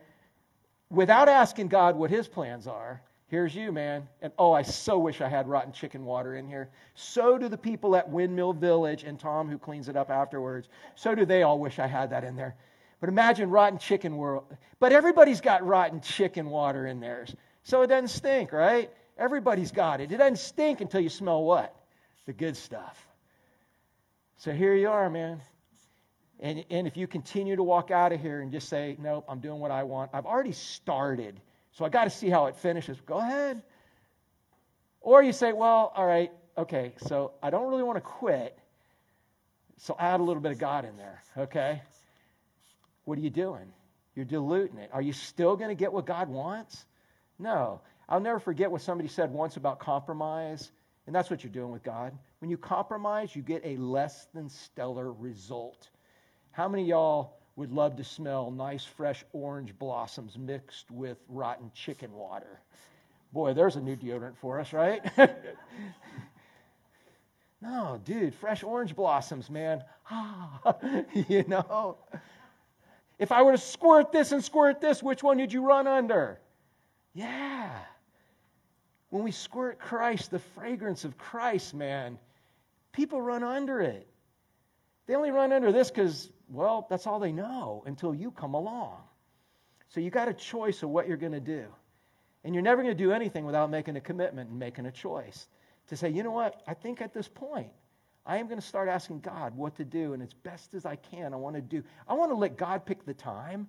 [0.89, 3.01] without asking God what his plans are,
[3.33, 4.07] here's you, man.
[4.21, 6.69] And oh, I so wish I had rotten chicken water in here.
[6.93, 10.69] So do the people at Windmill Village and Tom, who cleans it up afterwards.
[10.93, 12.55] So do they all wish I had that in there.
[12.99, 14.45] But imagine rotten chicken world.
[14.79, 17.35] But everybody's got rotten chicken water in theirs.
[17.63, 18.91] So it doesn't stink, right?
[19.17, 20.11] Everybody's got it.
[20.11, 21.75] It doesn't stink until you smell what?
[22.27, 23.03] The good stuff.
[24.37, 25.41] So here you are, man.
[26.39, 29.39] And, and if you continue to walk out of here and just say, nope, I'm
[29.39, 31.41] doing what I want, I've already started,
[31.73, 32.99] so I got to see how it finishes.
[33.05, 33.61] Go ahead.
[35.01, 38.57] Or you say, well, all right, okay, so I don't really want to quit,
[39.77, 41.81] so add a little bit of God in there, okay?
[43.05, 43.71] what are you doing?
[44.15, 44.89] You're diluting it.
[44.93, 46.85] Are you still going to get what God wants?
[47.39, 47.81] No.
[48.07, 50.71] I'll never forget what somebody said once about compromise,
[51.07, 52.13] and that's what you're doing with God.
[52.39, 55.89] When you compromise, you get a less than stellar result.
[56.51, 62.11] How many y'all would love to smell nice, fresh orange blossoms mixed with rotten chicken
[62.13, 62.59] water?
[63.31, 65.01] Boy, there's a new deodorant for us, right?
[67.61, 69.83] no, dude, fresh orange blossoms, man.
[70.09, 70.75] Ah,
[71.29, 71.97] you know.
[73.19, 76.39] If I were to squirt this and squirt this, which one did you run under?
[77.13, 77.71] Yeah.
[79.09, 82.17] When we squirt Christ, the fragrance of Christ, man,
[82.91, 84.07] people run under it.
[85.05, 88.97] They only run under this because, well, that's all they know until you come along.
[89.89, 91.65] So you got a choice of what you're going to do.
[92.43, 95.47] And you're never going to do anything without making a commitment and making a choice
[95.87, 97.69] to say, you know what, I think at this point,
[98.25, 100.95] I am going to start asking God what to do, and as best as I
[100.95, 101.83] can, I want to do.
[102.07, 103.67] I want to let God pick the time.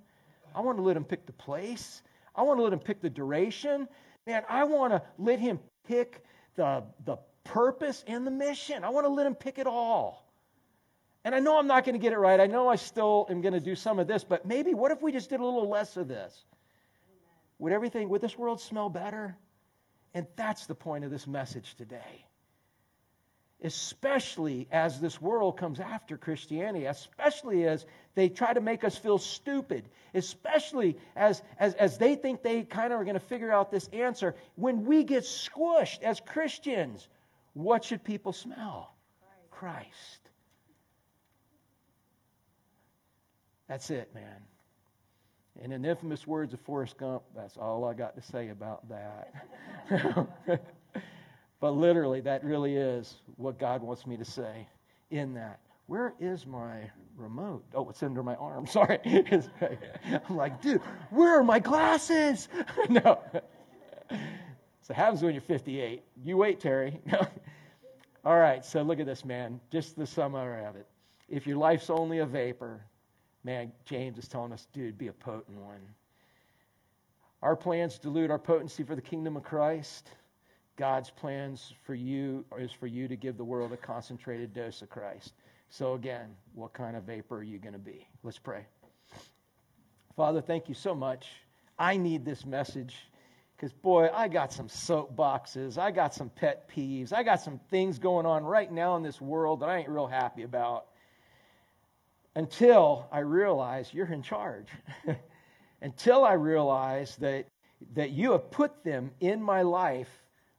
[0.54, 2.02] I want to let Him pick the place.
[2.36, 3.88] I want to let Him pick the duration.
[4.26, 5.58] Man, I want to let Him
[5.88, 6.24] pick
[6.54, 8.84] the, the purpose and the mission.
[8.84, 10.23] I want to let Him pick it all.
[11.24, 12.38] And I know I'm not going to get it right.
[12.38, 15.00] I know I still am going to do some of this, but maybe what if
[15.00, 16.44] we just did a little less of this?
[17.58, 19.36] Would everything, would this world smell better?
[20.12, 22.26] And that's the point of this message today
[23.64, 29.16] especially as this world comes after Christianity, especially as they try to make us feel
[29.16, 33.70] stupid, especially as, as, as they think they kind of are going to figure out
[33.70, 34.36] this answer.
[34.56, 37.08] When we get squished as Christians,
[37.54, 38.94] what should people smell?
[39.50, 39.80] Christ.
[39.80, 40.20] Christ.
[43.68, 44.42] That's it, man.
[45.62, 48.82] And in the infamous words of Forrest Gump, that's all I got to say about
[48.88, 50.60] that.
[51.64, 54.68] But literally, that really is what God wants me to say
[55.10, 55.60] in that.
[55.86, 57.64] Where is my remote?
[57.74, 58.66] Oh, it's under my arm.
[58.68, 58.98] Sorry.
[60.28, 62.50] I'm like, dude, where are my glasses?
[62.90, 63.18] no.
[64.82, 66.02] So happens when you're 58.
[66.22, 67.00] You wait, Terry.
[68.26, 69.58] All right, so look at this, man.
[69.70, 70.86] Just the summary of it.
[71.30, 72.84] If your life's only a vapor,
[73.44, 75.80] man, James is telling us, dude, be a potent one.
[77.42, 80.10] Our plans dilute our potency for the kingdom of Christ.
[80.76, 84.88] God's plans for you is for you to give the world a concentrated dose of
[84.88, 85.34] Christ.
[85.68, 88.06] So, again, what kind of vapor are you going to be?
[88.22, 88.64] Let's pray.
[90.16, 91.28] Father, thank you so much.
[91.78, 92.96] I need this message
[93.56, 95.76] because, boy, I got some soapboxes.
[95.76, 97.12] I got some pet peeves.
[97.12, 100.06] I got some things going on right now in this world that I ain't real
[100.06, 100.86] happy about
[102.36, 104.66] until I realize you're in charge.
[105.82, 107.46] until I realize that,
[107.94, 110.08] that you have put them in my life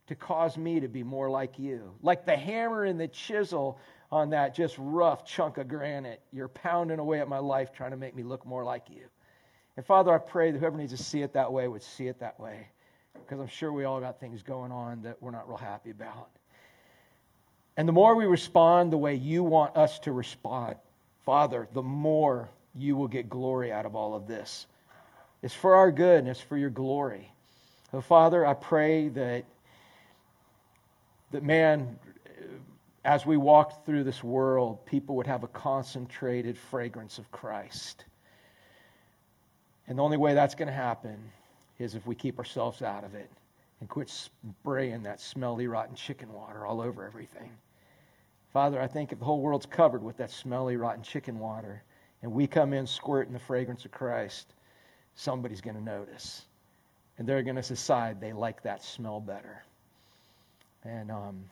[0.07, 1.91] to cause me to be more like you.
[2.01, 3.79] Like the hammer and the chisel
[4.11, 6.21] on that just rough chunk of granite.
[6.31, 9.05] You're pounding away at my life trying to make me look more like you.
[9.77, 12.19] And Father, I pray that whoever needs to see it that way would see it
[12.19, 12.67] that way.
[13.13, 16.29] Because I'm sure we all got things going on that we're not real happy about.
[17.77, 20.75] And the more we respond the way you want us to respond,
[21.25, 24.67] Father, the more you will get glory out of all of this.
[25.41, 27.31] It's for our good and it's for your glory.
[27.91, 29.45] So, Father, I pray that
[31.31, 31.99] that, man,
[33.03, 38.05] as we walk through this world, people would have a concentrated fragrance of Christ.
[39.87, 41.17] And the only way that's going to happen
[41.77, 43.29] is if we keep ourselves out of it
[43.79, 47.51] and quit spraying that smelly, rotten chicken water all over everything.
[48.55, 51.83] Father, I think if the whole world's covered with that smelly, rotten chicken water
[52.23, 54.53] and we come in squirting the fragrance of Christ,
[55.13, 56.45] somebody's going to notice.
[57.17, 59.61] And they're going to decide they like that smell better
[60.85, 61.43] and um,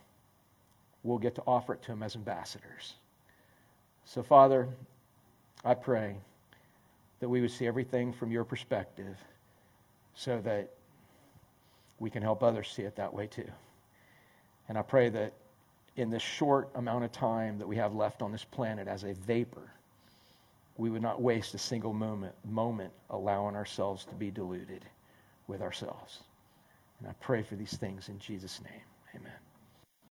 [1.04, 2.94] we'll get to offer it to them as ambassadors.
[4.06, 4.70] So, Father,
[5.66, 6.16] I pray
[7.20, 9.18] that we would see everything from your perspective
[10.16, 10.72] so that
[12.00, 13.52] we can help others see it that way too.
[14.70, 15.34] And I pray that
[15.96, 19.14] in this short amount of time that we have left on this planet as a
[19.14, 19.72] vapor,
[20.78, 24.84] we would not waste a single moment, moment allowing ourselves to be deluded
[25.48, 26.20] with ourselves.
[27.00, 28.82] And I pray for these things in Jesus' name.
[29.16, 29.53] Amen.